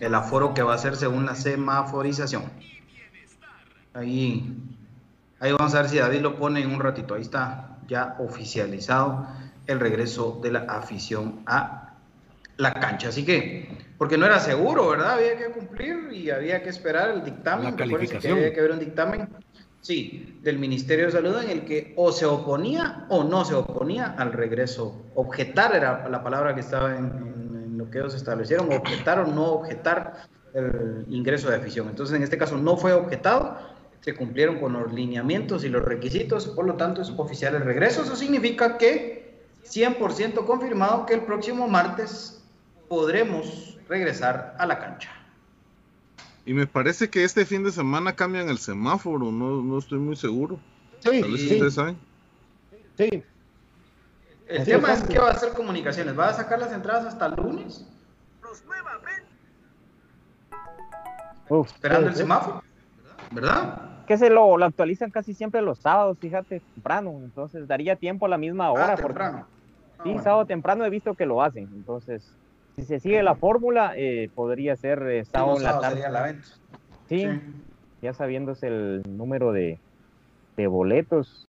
[0.00, 2.44] el aforo que va a ser según la semaforización.
[3.94, 4.56] Ahí,
[5.40, 7.14] ahí vamos a ver si David lo pone en un ratito.
[7.14, 9.26] Ahí está ya oficializado
[9.66, 11.94] el regreso de la afición a
[12.56, 13.08] la cancha.
[13.08, 13.68] Así que,
[13.98, 15.12] porque no era seguro, ¿verdad?
[15.14, 17.72] Había que cumplir y había que esperar el dictamen.
[17.72, 18.38] La calificación.
[18.38, 19.28] había que ver un dictamen,
[19.80, 24.14] sí, del Ministerio de Salud en el que o se oponía o no se oponía
[24.18, 25.02] al regreso.
[25.14, 29.44] Objetar era la palabra que estaba en, en lo que ellos establecieron, objetar o no
[29.52, 30.14] objetar
[30.54, 31.88] el ingreso de afición.
[31.88, 33.58] Entonces, en este caso no fue objetado
[34.02, 38.02] se cumplieron con los lineamientos y los requisitos, por lo tanto es oficial el regreso.
[38.02, 42.42] Eso significa que 100% confirmado que el próximo martes
[42.88, 45.10] podremos regresar a la cancha.
[46.44, 50.16] Y me parece que este fin de semana cambian el semáforo, no, no estoy muy
[50.16, 50.58] seguro.
[50.98, 51.52] Sí, sí.
[51.52, 51.96] ustedes saben.
[52.98, 53.22] Sí.
[54.48, 56.18] El tema es que va a hacer comunicaciones.
[56.18, 57.86] ¿Va a sacar las entradas hasta el lunes?
[61.64, 62.62] Esperando el semáforo,
[63.30, 63.91] ¿verdad?
[64.12, 68.36] Que se lo, actualizan casi siempre los sábados, fíjate, temprano, entonces daría tiempo a la
[68.36, 68.94] misma ah, hora.
[68.94, 69.46] temprano.
[70.04, 72.36] sí, ah, sábado temprano he visto que lo hacen, entonces
[72.76, 76.40] si se sigue la fórmula, eh, podría ser eh, sábado en la tarde.
[77.08, 77.26] Sí,
[78.02, 79.78] ya sabiéndose el número de,
[80.58, 81.46] boletos.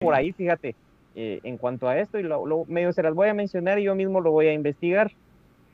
[0.00, 0.76] Por ahí, fíjate,
[1.14, 3.94] eh, en cuanto a esto, y lo, medio se las voy a mencionar y yo
[3.94, 5.12] mismo lo voy a investigar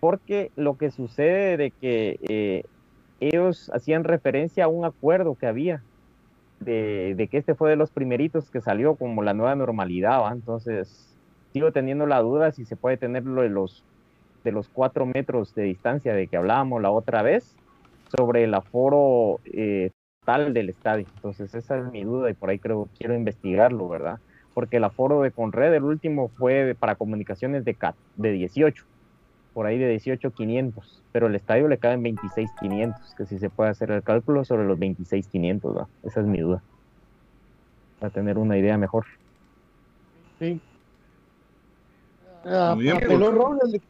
[0.00, 2.64] porque lo que sucede de que eh,
[3.29, 5.83] ellos hacían referencia a un acuerdo que había
[6.61, 11.14] de, que este fue de los primeritos que salió como la nueva normalidad, entonces
[11.53, 13.85] sigo teniendo la duda si se puede tener lo de los
[14.45, 17.57] de los cuatro metros de distancia de que hablábamos la otra vez
[18.14, 19.91] sobre el aforo eh,
[20.27, 21.07] tal del estadio.
[21.16, 24.18] Entonces esa es mi duda y por ahí creo quiero investigarlo, ¿verdad?
[24.53, 27.75] Porque el aforo de Conred, el último fue para comunicaciones de,
[28.16, 28.85] de 18
[29.55, 33.92] por ahí de 18,500, pero el estadio le caen 26,500, que si se puede hacer
[33.92, 35.88] el cálculo sobre los 26,500, ¿va?
[36.02, 36.62] esa es mi duda,
[38.00, 39.07] para tener una idea mejor.
[40.40, 40.61] Sí.
[42.44, 43.80] Ah, apeló Robles,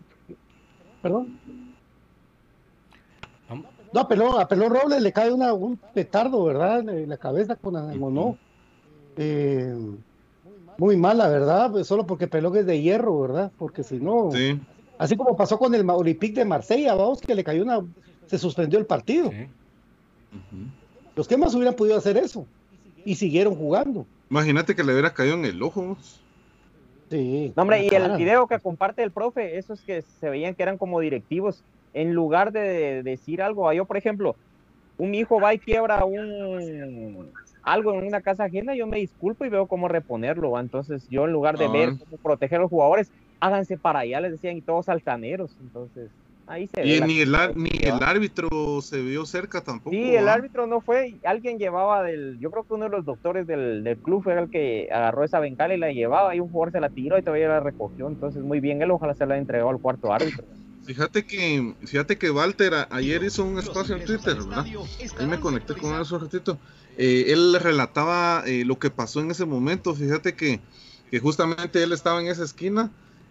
[1.03, 1.41] perdón.
[3.93, 6.81] No, apeló, a Pelón Robles le cae una, un petardo, ¿verdad?
[6.89, 8.37] En la cabeza con no.
[9.17, 9.73] Eh,
[10.79, 11.71] muy mala, ¿verdad?
[11.71, 13.53] Pues solo porque Pelón es de hierro, ¿verdad?
[13.57, 14.61] Porque si no, sí.
[14.99, 17.81] Así como pasó con el Olympique de Marsella, vamos, que le cayó una.
[18.27, 19.31] Se suspendió el partido.
[21.17, 22.47] Los que más hubieran podido hacer eso.
[23.05, 24.07] Y siguieron jugando.
[24.31, 25.97] Imagínate que le hubiera caído en el ojo.
[27.11, 27.53] Sí.
[27.55, 30.79] No, hombre, y el video que comparte el profe, esos que se veían que eran
[30.79, 34.37] como directivos, en lugar de decir algo, yo, por ejemplo,
[34.99, 37.31] un hijo va y quiebra un
[37.63, 40.59] algo en una casa ajena, yo me disculpo y veo cómo reponerlo.
[40.59, 43.11] Entonces, yo en lugar de ver cómo proteger a los jugadores,
[43.45, 45.55] háganse para allá, les decían, y todos altaneros.
[45.61, 46.11] Entonces,
[46.47, 49.91] ahí se y ni, el, ni el árbitro se vio cerca tampoco.
[49.91, 53.47] Sí, el árbitro no fue, alguien llevaba del, yo creo que uno de los doctores
[53.47, 56.73] del, del club fue el que agarró esa bencala y la llevaba, y un jugador
[56.73, 58.09] se la tiró y todavía la recogió.
[58.09, 60.45] Entonces, muy bien, él ojalá se la entregado al cuarto árbitro.
[60.85, 64.67] Fíjate que, fíjate que Walter ayer hizo un espacio en Twitter, ¿verdad?
[65.19, 66.59] Ahí me conecté con él un ratito.
[66.99, 69.95] Eh, él relataba eh, lo que pasó en ese momento.
[69.95, 70.61] Fíjate que,
[71.11, 72.91] que justamente él estaba en esa esquina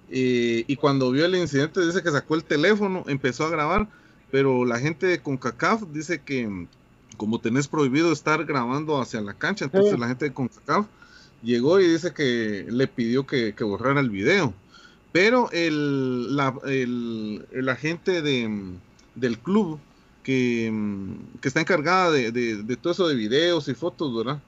[0.10, 3.88] y cuando vio el incidente dice que sacó el teléfono, empezó a grabar,
[4.32, 6.68] pero la gente de CONCACAF dice que
[7.18, 10.86] como tenés prohibido estar grabando hacia la cancha, entonces la gente de CONCACAF
[11.44, 14.54] llegó y dice que le pidió que, borrara el video.
[15.12, 18.74] Pero el, la, el, agente de,
[19.14, 19.80] del club
[20.24, 20.74] que,
[21.44, 24.42] está encargada de, todo eso de videos y fotos, ¿verdad?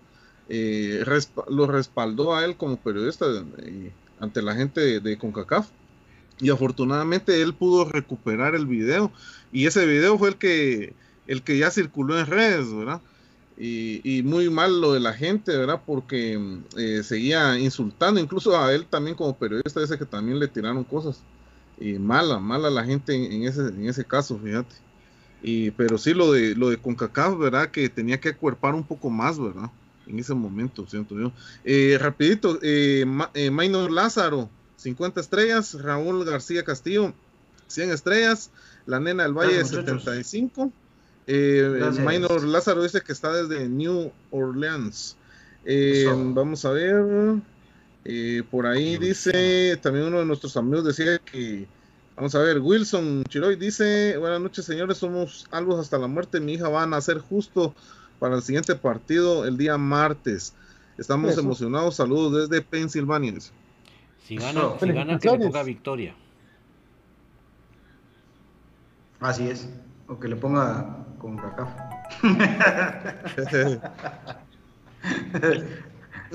[0.50, 1.04] Eh,
[1.50, 3.26] lo respaldó a él como periodista
[4.20, 5.68] ante la gente de, CONCACAF.
[6.40, 9.12] Y afortunadamente él pudo recuperar el video.
[9.52, 10.94] Y ese video fue el que,
[11.28, 13.02] el que ya circuló en redes, ¿verdad?
[13.58, 15.82] Y, muy mal lo de la gente, ¿verdad?
[15.86, 16.38] Porque
[16.78, 21.22] eh, seguía insultando, incluso a él también como periodista, dice que también le tiraron cosas.
[21.80, 24.76] Y mala, mala la gente en, ese, en ese caso, fíjate.
[25.42, 27.72] Y, pero sí lo de, lo de CONCACAF, ¿verdad?
[27.72, 29.70] Que tenía que acuerpar un poco más, ¿verdad?
[30.08, 31.32] En ese momento, siento yo.
[31.64, 37.14] Eh, rapidito, eh, eh, Maynor Lázaro, 50 estrellas, Raúl García Castillo,
[37.68, 38.52] 100 estrellas,
[38.86, 40.72] la nena del Valle, 75.
[41.28, 45.18] Eh, Maynor Lázaro dice que está desde New Orleans.
[46.34, 47.42] vamos a ver.
[48.52, 51.66] por ahí dice, también uno de nuestros amigos decía que,
[52.16, 56.54] vamos a ver, Wilson Chiroy dice, buenas noches señores, somos algo hasta la muerte, mi
[56.54, 57.74] hija va a nacer justo
[58.20, 60.54] para el siguiente partido el día martes.
[60.98, 61.96] Estamos emocionados.
[61.96, 63.34] Saludos desde Pensilvania.
[64.24, 66.16] Si gana, si gana que le ponga victoria.
[69.20, 69.70] Así es.
[70.08, 72.08] O que le ponga con cacá.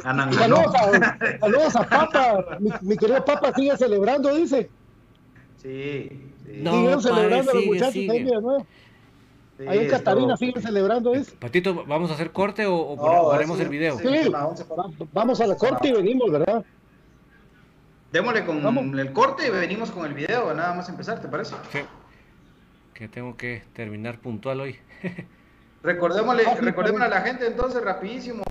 [0.02, 2.58] saludos, a, saludos a Papa.
[2.82, 4.68] Mi, querido Papa sigue celebrando, dice.
[5.56, 6.32] Sí.
[6.44, 6.60] sí.
[6.62, 8.40] No, celebrando a los muchachos sigue.
[8.40, 8.66] ¿no?
[9.68, 11.32] Ahí en Catarina siguen celebrando eso.
[11.38, 13.98] Patito, ¿vamos a hacer corte o, o haremos el video?
[13.98, 14.32] Sí,
[15.12, 16.64] vamos a la corte y venimos, ¿verdad?
[18.12, 21.54] Démosle con el corte y venimos con el video, nada más empezar, ¿te parece?
[21.72, 21.80] Sí.
[22.94, 24.76] Que tengo que terminar puntual hoy.
[25.82, 28.42] Recordémosle, recordémosle a la gente entonces rapidísimo,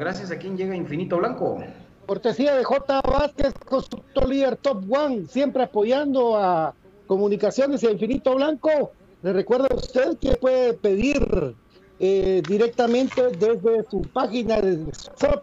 [0.00, 1.62] gracias a quien llega Infinito Blanco.
[2.06, 3.02] Cortesía de J.
[3.02, 6.74] Vázquez, constructor líder Top One, siempre apoyando a
[7.06, 8.92] Comunicaciones y a Infinito Blanco.
[9.24, 11.54] Le recuerda a usted que puede pedir
[11.98, 14.84] eh, directamente desde su página de
[15.18, 15.40] shop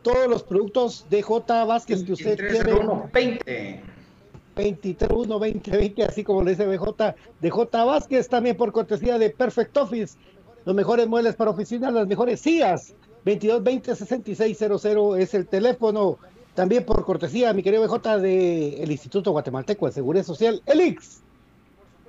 [0.00, 1.64] todos los productos de J.
[1.66, 2.72] Vázquez que usted quiere.
[3.12, 3.82] 20.
[4.56, 7.84] 23, 1, 20, 20, así como le dice BJ, de J.
[7.84, 10.16] Vázquez, también por cortesía de Perfect Office,
[10.64, 12.94] los mejores muebles para oficinas, las mejores sillas,
[13.26, 16.16] 22 20 6600 es el teléfono,
[16.54, 21.25] también por cortesía, mi querido BJ, del Instituto Guatemalteco de Seguridad Social, ELIX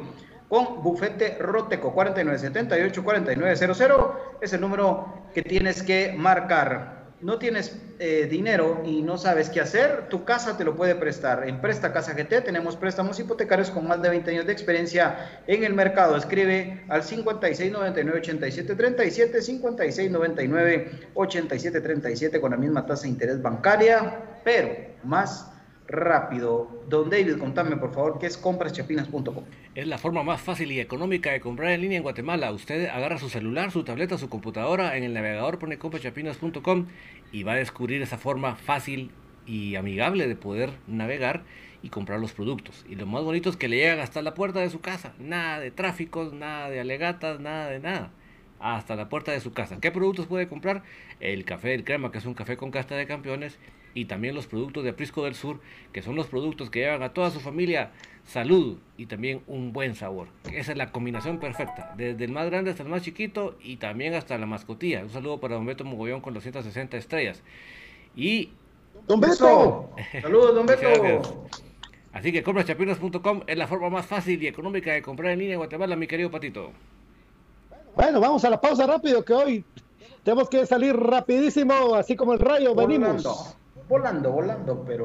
[0.48, 1.92] con Bufete Roteco.
[1.94, 3.80] 4978 4900
[4.40, 9.60] es el número que tienes que marcar no tienes eh, dinero y no sabes qué
[9.60, 11.46] hacer, tu casa te lo puede prestar.
[11.46, 15.64] En Presta Casa GT tenemos préstamos hipotecarios con más de 20 años de experiencia en
[15.64, 16.16] el mercado.
[16.16, 19.42] Escribe al 5699-8737,
[21.14, 24.70] 5699-8737 con la misma tasa de interés bancaria, pero
[25.04, 25.49] más
[25.90, 26.68] rápido.
[26.88, 29.44] Don David, contame por favor qué es compraschapinas.com.
[29.74, 32.52] Es la forma más fácil y económica de comprar en línea en Guatemala.
[32.52, 36.86] Usted agarra su celular, su tableta, su computadora, en el navegador pone compraschapinas.com
[37.32, 39.10] y va a descubrir esa forma fácil
[39.46, 41.42] y amigable de poder navegar
[41.82, 42.84] y comprar los productos.
[42.88, 45.14] Y lo más bonito es que le llegan hasta la puerta de su casa.
[45.18, 48.10] Nada de tráficos, nada de alegatas, nada de nada
[48.60, 49.78] hasta la puerta de su casa.
[49.80, 50.82] ¿Qué productos puede comprar?
[51.18, 53.58] El café del crema, que es un café con casta de campeones,
[53.94, 55.60] y también los productos de Aprisco del Sur,
[55.92, 57.90] que son los productos que llevan a toda su familia
[58.24, 60.28] salud y también un buen sabor.
[60.52, 64.14] Esa es la combinación perfecta, desde el más grande hasta el más chiquito y también
[64.14, 65.02] hasta la mascotilla.
[65.02, 67.42] Un saludo para Don Beto Mogollón con 260 estrellas.
[68.14, 68.50] Y...
[69.06, 69.90] Don Beto.
[70.22, 71.46] Saludos, Don Beto.
[72.12, 75.60] Así que compraschapinas.com es la forma más fácil y económica de comprar en línea en
[75.60, 76.72] Guatemala, mi querido Patito.
[77.94, 79.64] Bueno, vamos a la pausa rápido que hoy
[80.24, 83.56] tenemos que salir rapidísimo, así como el rayo, venimos
[83.90, 85.04] volando, volando, pero...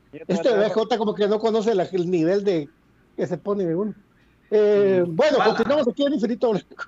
[0.11, 2.69] Este BJ como que no conoce el nivel de
[3.15, 3.93] que se pone de uno.
[4.49, 6.85] Eh, mm, bueno, continuamos aquí en Infinito Blanco.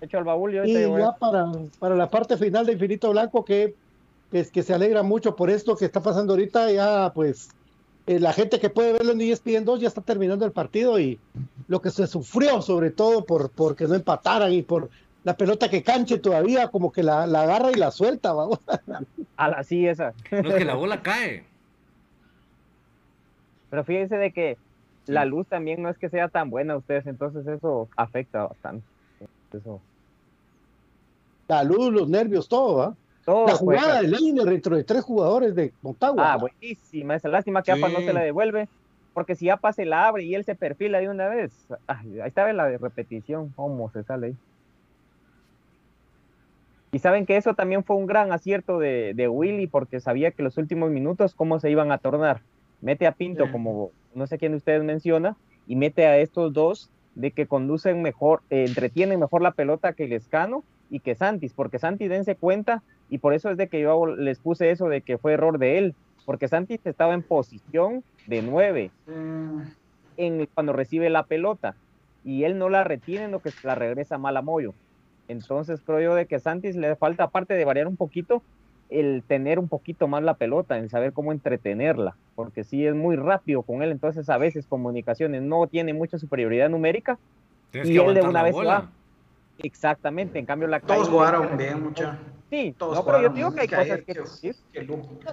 [0.00, 3.74] Hecho el baúl y ya para, para la parte final de Infinito Blanco que,
[4.30, 7.48] es que se alegra mucho por esto que está pasando ahorita, ya pues
[8.06, 11.18] eh, la gente que puede verlo en ESPN 2 ya está terminando el partido y
[11.66, 14.90] lo que se sufrió sobre todo por porque no empataran y por
[15.24, 18.60] la pelota que canche todavía como que la, la agarra y la suelta, vamos.
[19.36, 20.14] A la sí esa.
[20.30, 21.44] No es que la bola cae.
[23.70, 24.56] Pero fíjense de que
[25.06, 28.86] la luz también no es que sea tan buena a ustedes, entonces eso afecta bastante.
[29.52, 29.80] Eso.
[31.48, 32.96] La luz, los nervios, todo, ¿ah?
[33.26, 36.32] la jugada de línea dentro de tres jugadores de Montagua.
[36.32, 37.14] Ah, buenísima.
[37.14, 38.68] Esa lástima que APA no se la devuelve.
[39.14, 41.50] Porque si APA se la abre y él se perfila de una vez,
[41.86, 43.52] ahí estaba la de repetición.
[43.56, 44.36] ¿Cómo se sale ahí?
[46.92, 50.42] Y saben que eso también fue un gran acierto de, de Willy porque sabía que
[50.42, 52.40] los últimos minutos cómo se iban a tornar
[52.80, 56.90] mete a Pinto como no sé quién de ustedes menciona y mete a estos dos
[57.14, 61.78] de que conducen mejor, eh, entretienen mejor la pelota que Lescano y que Santis, porque
[61.78, 65.18] Santis dense cuenta y por eso es de que yo les puse eso de que
[65.18, 69.60] fue error de él, porque Santis estaba en posición de nueve mm.
[70.16, 71.74] en, cuando recibe la pelota
[72.24, 74.74] y él no la retiene, lo que la regresa mal a Moyo.
[75.28, 78.42] Entonces creo yo de que Santis le falta, aparte de variar un poquito,
[78.88, 83.16] el tener un poquito más la pelota, en saber cómo entretenerla, porque si es muy
[83.16, 87.18] rápido con él, entonces a veces comunicaciones no tiene mucha superioridad numérica
[87.72, 88.90] y él de una vez va.
[89.58, 92.18] Exactamente, en cambio la Todos jugaron bien, mucha.
[92.50, 94.56] Sí, Todos no, pero yo digo que hay cosas que decir.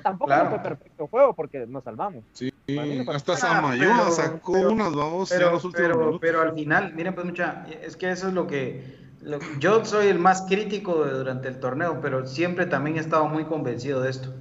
[0.02, 2.24] tampoco fue perfecto juego porque nos salvamos.
[2.32, 2.52] Sí,
[3.08, 8.10] hasta Samayoa sacó unas dos pero, pero, pero, al final, miren pues mucha, es que
[8.10, 9.03] eso es lo que
[9.60, 14.02] yo soy el más crítico durante el torneo, pero siempre también he estado muy convencido
[14.02, 14.34] de esto.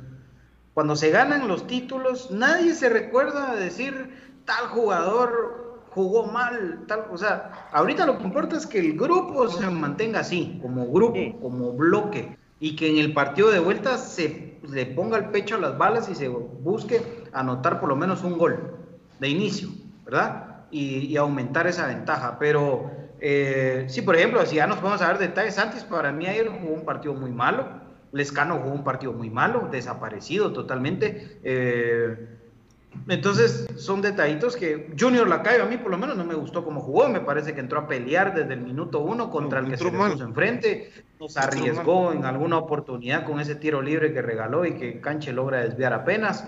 [0.74, 4.10] Cuando se ganan los títulos, nadie se recuerda de decir
[4.44, 9.48] tal jugador jugó mal, tal, o sea, ahorita lo que importa es que el grupo
[9.48, 14.58] se mantenga así, como grupo, como bloque, y que en el partido de vuelta se
[14.66, 17.02] le ponga el pecho a las balas y se busque
[17.32, 18.74] anotar por lo menos un gol
[19.20, 19.68] de inicio,
[20.04, 20.64] ¿verdad?
[20.70, 25.06] Y, y aumentar esa ventaja, pero eh, sí, por ejemplo, si ya nos vamos a
[25.06, 27.68] ver detalles, antes para mí ayer jugó un partido muy malo,
[28.10, 31.38] Lescano jugó un partido muy malo, desaparecido totalmente.
[31.44, 32.16] Eh,
[33.06, 36.80] entonces, son detallitos que Junior Lacayo a mí por lo menos no me gustó como
[36.80, 39.84] jugó, me parece que entró a pelear desde el minuto uno contra el que se
[39.84, 44.72] le puso enfrente, nos arriesgó en alguna oportunidad con ese tiro libre que regaló y
[44.72, 46.44] que Canche logra desviar apenas.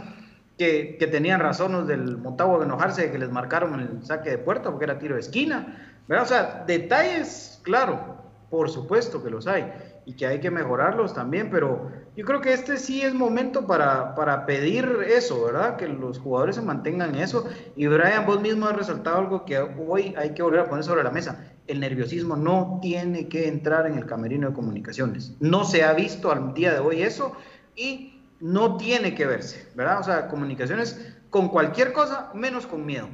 [0.57, 4.31] Que, que tenían razón los del Montagua de enojarse de que les marcaron el saque
[4.31, 8.17] de puerta porque era tiro de esquina o sea, detalles, claro,
[8.51, 9.73] por supuesto que los hay
[10.07, 14.15] y que hay que mejorarlos también, pero yo creo que este sí es momento para,
[14.15, 15.77] para pedir eso, ¿verdad?
[15.77, 17.49] Que los jugadores se mantengan eso.
[17.75, 21.03] Y Brian, vos mismo has resaltado algo que hoy hay que volver a poner sobre
[21.03, 21.51] la mesa.
[21.67, 25.35] El nerviosismo no tiene que entrar en el camerino de comunicaciones.
[25.41, 27.35] No se ha visto al día de hoy eso
[27.75, 30.01] y no tiene que verse, ¿verdad?
[30.01, 33.09] O sea, comunicaciones con cualquier cosa menos con miedo.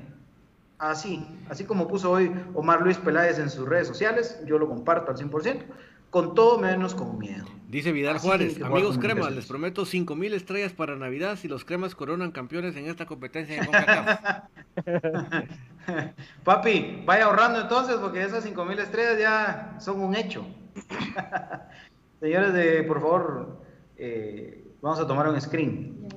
[0.81, 5.11] Así, así como puso hoy Omar Luis Peláez en sus redes sociales, yo lo comparto
[5.11, 5.63] al 100%,
[6.09, 7.45] con todo menos con miedo.
[7.69, 12.33] Dice Vidal Juárez, amigos cremas, les prometo 5000 estrellas para Navidad si los cremas coronan
[12.33, 14.43] campeones en esta competencia de CONCACAF.
[16.45, 20.47] Papi, vaya ahorrando entonces, porque esas 5000 estrellas ya son un hecho.
[22.21, 23.61] Señores, de, por favor,
[23.99, 26.09] eh, vamos a tomar un screen.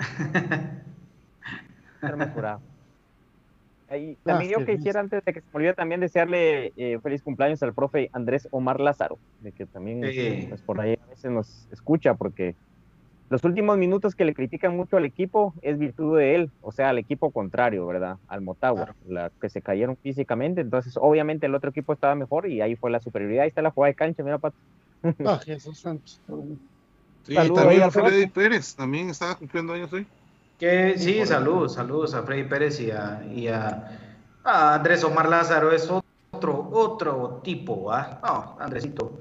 [3.93, 7.61] Ahí, también yo quisiera, antes de que se me olvide, también desearle eh, feliz cumpleaños
[7.61, 10.01] al profe Andrés Omar Lázaro, de que también
[10.49, 12.55] pues, por ahí a veces nos escucha, porque
[13.29, 16.89] los últimos minutos que le critican mucho al equipo es virtud de él, o sea,
[16.89, 18.17] al equipo contrario, ¿verdad?
[18.27, 22.61] Al Motagua, la, que se cayeron físicamente, entonces obviamente el otro equipo estaba mejor y
[22.61, 24.57] ahí fue la superioridad, ahí está la jugada de cancha, mira, Pato.
[25.23, 26.19] Ah, Jesús Santos.
[27.27, 30.07] Sí, también Freddy Pérez, también estaba cumpliendo años hoy.
[30.59, 33.99] Que, sí, saludos, saludos a Freddy Pérez y a, y a,
[34.43, 35.89] a Andrés Omar Lázaro, es
[36.31, 38.19] otro, otro tipo, ¿ah?
[38.23, 39.19] No, Andresito,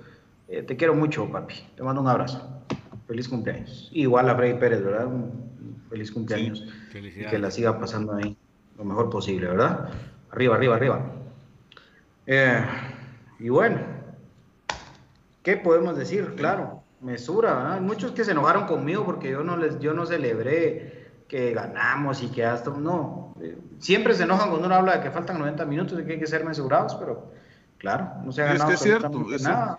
[0.49, 2.63] eh, te quiero mucho, papi, te mando un abrazo.
[3.07, 3.91] Feliz cumpleaños.
[3.93, 5.07] Igual a Freddy Pérez, ¿verdad?
[5.07, 6.65] Un feliz cumpleaños.
[6.95, 8.37] y que la siga pasando ahí
[8.79, 9.91] lo mejor posible, ¿verdad?
[10.31, 11.03] Arriba, arriba, arriba.
[12.27, 12.65] Eh,
[13.39, 13.81] y bueno,
[15.43, 16.35] ¿qué podemos decir?
[16.37, 17.75] Claro, mesura.
[17.75, 21.02] Hay muchos que se enojaron conmigo porque yo no les, yo no celebré
[21.33, 23.33] que ganamos y que hasta no.
[23.41, 26.19] Eh, siempre se enojan cuando uno habla de que faltan 90 minutos y que hay
[26.19, 27.33] que ser mesurados, pero
[27.79, 29.79] claro, no se ha ganado es que es cierto, nada.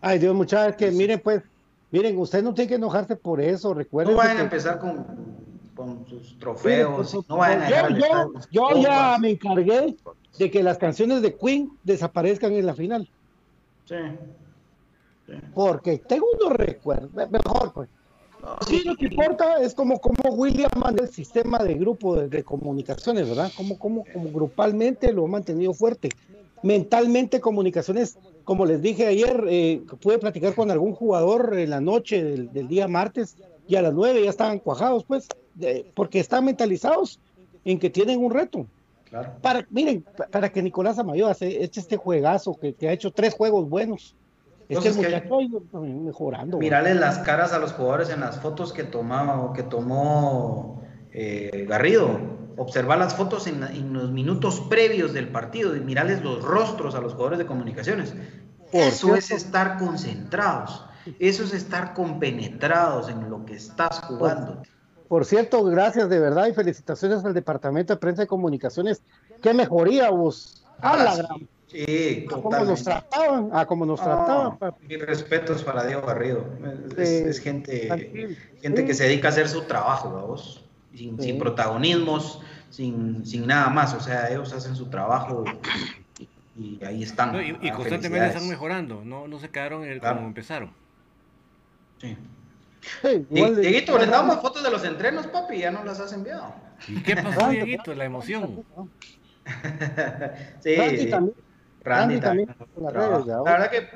[0.00, 1.42] Ay, Dios, muchachos, que miren, pues,
[1.90, 4.14] Miren, usted no tiene que enojarse por eso, recuerden.
[4.14, 5.04] No vayan a empezar con,
[5.74, 9.96] con sus trofeos, pues, no vayan a yo, yo, yo ya me encargué
[10.38, 13.06] de que las canciones de Queen desaparezcan en la final.
[13.84, 13.96] Sí.
[15.26, 15.34] sí.
[15.54, 17.90] Porque tengo unos recuerdos, mejor pues.
[18.66, 22.44] Sí, lo que importa es como, como William manda el sistema de grupo de, de
[22.44, 23.50] comunicaciones, ¿verdad?
[23.56, 26.08] Como, como, como grupalmente lo ha mantenido fuerte.
[26.62, 28.18] Mentalmente, comunicaciones
[28.48, 32.88] como les dije ayer, eh, pude platicar con algún jugador en la noche del, día
[32.88, 33.36] martes
[33.66, 35.28] y a las nueve ya estaban cuajados, pues,
[35.92, 37.20] porque están mentalizados
[37.66, 38.66] en que tienen un reto.
[39.04, 39.34] Claro.
[39.42, 44.16] Para, miren, para que Nicolás Amayo hace este juegazo que, ha hecho tres juegos buenos.
[44.68, 46.58] Este muchacho mejorando.
[46.58, 52.38] Mirale las caras a los jugadores en las fotos que tomaba, que tomó eh, Garrido
[52.58, 57.12] observar las fotos en, los minutos previos del partido y mirarles los rostros a los
[57.12, 58.14] jugadores de comunicaciones.
[58.72, 60.84] eso es estar concentrados,
[61.18, 64.62] eso es estar compenetrados en lo que estás jugando.
[65.06, 69.00] Por, cierto, gracias de verdad y felicitaciones al Departamento de Prensa y Comunicaciones.
[69.40, 70.66] Qué mejoría vos.
[70.80, 71.48] A la gran.
[71.68, 74.58] Sí, a como nos trataban, a como nos trataban.
[74.88, 76.46] Mis respetos para Diego Garrido.
[76.96, 80.64] Es, gente, gente que se dedica a hacer su trabajo, vos
[80.94, 82.40] sin, protagonismos,
[82.70, 83.92] sin, sin, nada más.
[83.94, 85.44] O sea, ellos hacen su trajo
[86.56, 87.36] y, ahí están.
[87.60, 90.72] y, constantemente están mejorando, no, no se quedaron en el, como empezaron.
[92.00, 92.16] Sí.
[93.28, 96.54] Dieguito, les damos fotos de los entrenos, papi, ya no las has enviado.
[96.86, 97.94] ¿Y qué pasó, Dieguito?
[97.94, 98.64] La emoción.
[100.62, 101.34] sí, también.
[101.88, 102.54] Randy, también.
[102.76, 103.88] La, la verdad que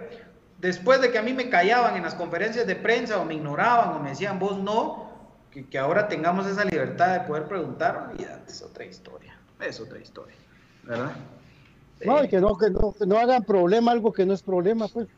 [0.62, 3.95] después de que a mí me callaban en las conferencias de prensa o me ignoraban
[3.95, 5.11] o me decían vos no,
[5.51, 8.12] que, ahora tengamos esa libertad de poder preguntar,
[8.47, 10.36] es otra historia, es otra historia,
[10.84, 11.12] ¿verdad?
[12.05, 15.09] No, y que no, que no, no hagan problema algo que no es problema, pues.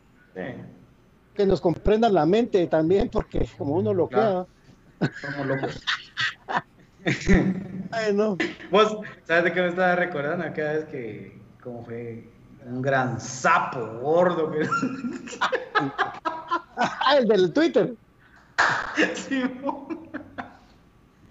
[1.34, 4.46] Que nos comprendan la mente también, porque como uno lo queda.
[5.20, 5.84] Somos locos.
[7.90, 8.36] Ay, no.
[8.70, 10.44] Vos, ¿sabes de qué me estaba recordando?
[10.54, 12.33] Cada vez que, como fue
[12.64, 14.50] un gran sapo gordo.
[14.50, 14.66] Que...
[16.76, 17.94] ah, el del Twitter.
[19.14, 19.42] Sí,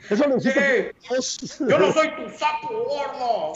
[0.10, 3.54] Eso lo Yo no soy tu sapo gordo.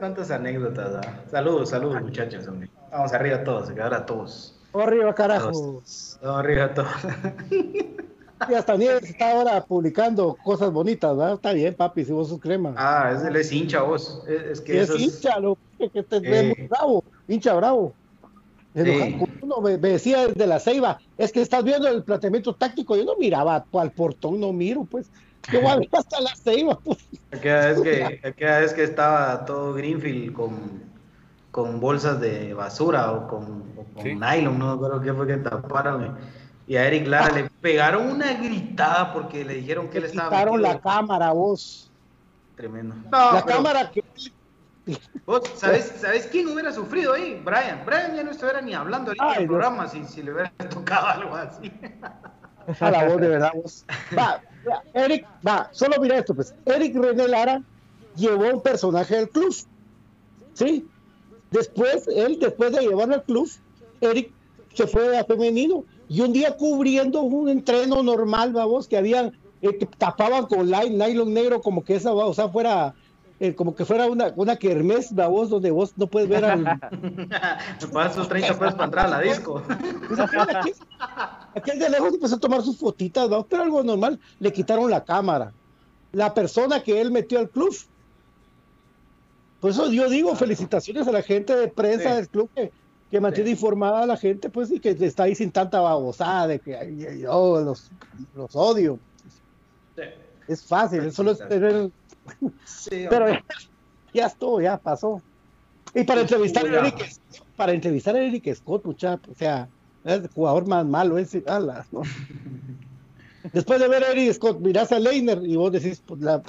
[0.00, 1.06] Tantas anécdotas.
[1.30, 2.46] Saludos, saludos, muchachos.
[2.90, 4.58] Vamos arriba todos, ahora todos.
[4.74, 6.18] Arriba, carajos.
[6.22, 6.92] Arriba todos.
[8.48, 11.34] Y hasta Nieves está ahora publicando cosas bonitas, ¿verdad?
[11.34, 12.74] Está bien, papi, si vos sos crema.
[12.76, 14.22] Ah, es, él es hincha vos.
[14.26, 16.68] Es, que es hincha, lo que te eh...
[16.70, 17.94] bravo, hincha bravo.
[18.74, 22.96] Uno me, decía desde la ceiba, es que estás viendo el planteamiento táctico.
[22.96, 25.10] Yo no miraba al portón, no miro, pues.
[25.52, 26.98] Yo voy hasta la ceiba, pues.
[27.32, 30.82] Aquella vez que, vez que estaba todo Greenfield con,
[31.50, 33.64] con bolsas de basura o con,
[34.02, 36.16] nylon, no creo que fue que taparon.
[36.72, 40.30] Y a Eric Lara le pegaron una gritada porque le dijeron que le estaba.
[40.30, 41.90] Quitaron la cámara, vos.
[42.56, 42.96] Tremendo.
[43.10, 44.02] la cámara que
[45.26, 47.38] ¿Vos sabés, ¿sabés quién hubiera sufrido ahí?
[47.44, 47.84] Brian.
[47.84, 51.36] Brian ya no estuviera ni hablando en el programa si, si, le hubiera tocado algo
[51.36, 51.70] así.
[52.80, 53.84] A la voz de verdad, vos.
[54.16, 54.40] Va,
[54.94, 56.54] Eric, va, solo mira esto, pues.
[56.64, 57.62] Eric René Lara
[58.16, 59.54] llevó un personaje del club.
[60.54, 60.88] ¿Sí?
[61.50, 63.50] Después, él, después de llevarlo al club,
[64.00, 64.32] Eric
[64.72, 65.84] se fue a femenino.
[66.12, 69.32] Y un día cubriendo un entreno normal, vamos, que habían,
[69.62, 72.94] eh, que tapaban con nylon negro como que esa, o sea, fuera
[73.40, 76.60] eh, como que fuera una, una kermés, vos, donde vos no puedes ver al...
[76.62, 79.62] Me pagas sus 30 pesos para entrar a la disco.
[80.06, 80.74] Pues aquel, aquel-
[81.54, 83.44] aquel de lejos empezó a tomar sus fotitas, ¿no?
[83.46, 85.52] pero algo normal, le quitaron la cámara.
[86.12, 87.74] La persona que él metió al club.
[89.60, 92.16] Por eso yo digo felicitaciones a la gente de prensa Sí.
[92.16, 92.70] del club que,
[93.12, 96.58] que mantiene informada a la gente, pues, y que está ahí sin tanta babosada de
[96.58, 97.90] que yo los,
[98.34, 98.98] los odio.
[99.94, 100.02] Sí.
[100.48, 101.90] Es fácil, es solo es tener
[102.64, 103.44] Sí, pero ya,
[104.14, 105.20] ya estuvo, ya pasó.
[105.94, 106.80] Y para entrevistar a.
[106.80, 107.12] Eric,
[107.54, 109.68] para entrevistar a Eric Scott, mucha, o sea,
[110.04, 112.00] es el jugador más malo ese, ala, ¿no?
[113.52, 116.40] Después de ver a Eric Scott, mirás a Leiner y vos decís, pues la,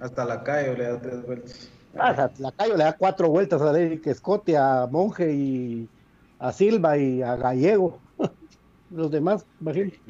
[0.00, 1.68] hasta la calle le da tres vueltas.
[1.98, 5.88] Ah, la Cayo le da cuatro vueltas a Eric Scott y a Monje y
[6.38, 7.98] a Silva y a Gallego.
[8.90, 10.00] Los demás, imagínate.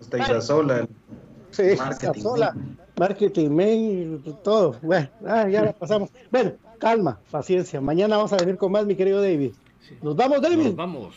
[0.00, 0.88] Hasta Isasola.
[1.50, 2.54] Sí, Marketing, sola,
[2.96, 4.76] marketing, man, y todo.
[4.82, 6.10] Bueno, ah, ya la pasamos.
[6.30, 7.80] Bueno, calma, paciencia.
[7.80, 9.52] Mañana vamos a venir con más, mi querido David.
[10.02, 10.66] Nos vamos, David.
[10.66, 11.16] Nos vamos.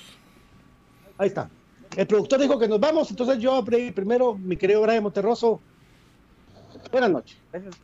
[1.17, 1.49] Ahí está.
[1.97, 5.59] El productor dijo que nos vamos, entonces yo abrí primero, mi querido Brian Monterroso.
[6.91, 7.37] Buenas noches.
[7.51, 7.75] Gracias.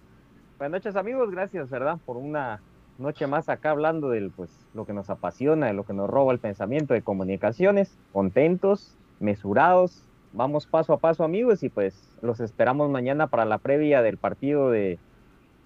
[0.57, 1.97] Buenas noches amigos, gracias, ¿verdad?
[2.05, 2.59] Por una
[2.97, 6.33] noche más acá hablando de pues, lo que nos apasiona, de lo que nos roba
[6.33, 10.01] el pensamiento de comunicaciones, contentos, mesurados,
[10.33, 14.71] vamos paso a paso amigos y pues los esperamos mañana para la previa del partido
[14.71, 14.97] de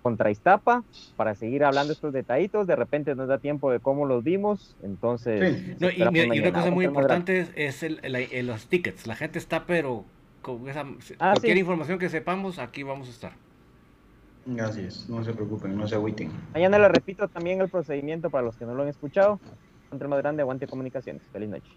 [0.01, 0.83] contra Iztapa,
[1.15, 5.57] para seguir hablando estos detallitos, de repente nos da tiempo de cómo los vimos, entonces...
[5.61, 5.75] Sí.
[5.79, 9.05] No, y, y una cosa muy importante es, es el, el- el- los tickets.
[9.05, 10.03] La gente está, pero
[10.41, 10.81] con esa,
[11.19, 11.59] Ah, cualquier sí.
[11.59, 13.31] información que sepamos, aquí vamos a estar.
[14.59, 16.31] Así es, no se preocupen, no se agüiten.
[16.53, 19.39] Mañana les repito también el procedimiento para los que no lo han escuchado.
[19.89, 21.21] Contra el más grande, aguante comunicaciones.
[21.31, 21.71] Feliz noche.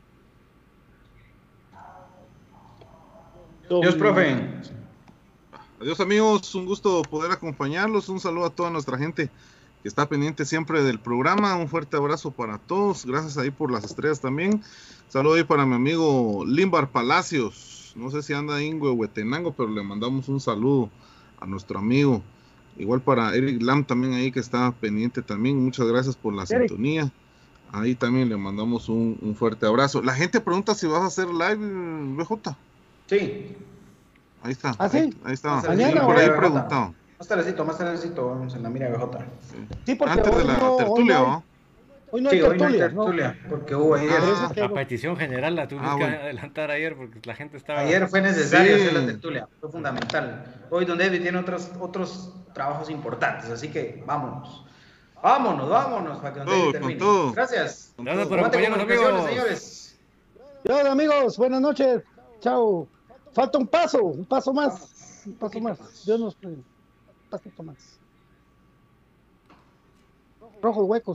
[3.69, 4.37] Dios, profe.
[5.81, 8.09] Adiós amigos, un gusto poder acompañarlos.
[8.09, 9.31] Un saludo a toda nuestra gente
[9.83, 11.57] que está pendiente siempre del programa.
[11.57, 13.05] Un fuerte abrazo para todos.
[13.05, 14.63] Gracias ahí por las estrellas también.
[15.09, 17.93] Saludo ahí para mi amigo Limbar Palacios.
[17.97, 20.91] No sé si anda ahí en Huehuetenango, pero le mandamos un saludo
[21.41, 22.23] a nuestro amigo.
[22.77, 25.63] Igual para Eric Lam también ahí que está pendiente también.
[25.63, 26.69] Muchas gracias por la Eric.
[26.69, 27.11] sintonía.
[27.73, 30.03] Ahí también le mandamos un, un fuerte abrazo.
[30.03, 31.57] La gente pregunta si vas a hacer live,
[32.17, 32.57] BJ.
[33.09, 33.57] Sí,
[34.43, 34.75] Ahí está.
[34.79, 34.99] ¿Ah, sí?
[34.99, 35.63] ahí, ahí está.
[35.63, 36.37] Mañana por ahí BJ.
[36.39, 36.95] preguntado.
[37.19, 39.19] más tardecito, más tardecito, vamos en la mira BJ.
[39.87, 41.45] Sí, porque Antes de hoy la no- hoy tertulia, no.
[42.11, 43.05] Hoy no hay Sí, hoy no hay tertulia, ¿no?
[43.05, 44.11] tertulia, porque hubo ayer.
[44.13, 47.81] Eso Ah, petición general la tuvimos Ah, que adelantar ayer porque la gente estaba...
[47.81, 48.83] Ayer fue necesario Sí.
[48.83, 50.45] hacer la tertulia, fue fundamental.
[50.71, 54.65] Hoy Don David tiene otros, otros trabajos importantes, así que vámonos.
[55.23, 56.99] Vámonos, vámonos para que Todo, con termine.
[56.99, 57.33] todo.
[57.33, 57.95] Gracias.
[57.99, 59.25] Gracias por acompañarnos, amigos.
[59.29, 59.99] señores.
[60.91, 62.03] Amigos, buenas noches.
[62.41, 62.87] Chao.
[63.33, 65.23] Falta un paso, un paso más.
[65.27, 65.79] Un paso más.
[66.07, 66.37] Dios nos.
[66.43, 66.65] Un
[67.31, 67.77] pasito más.
[70.63, 71.13] Rojos huecos.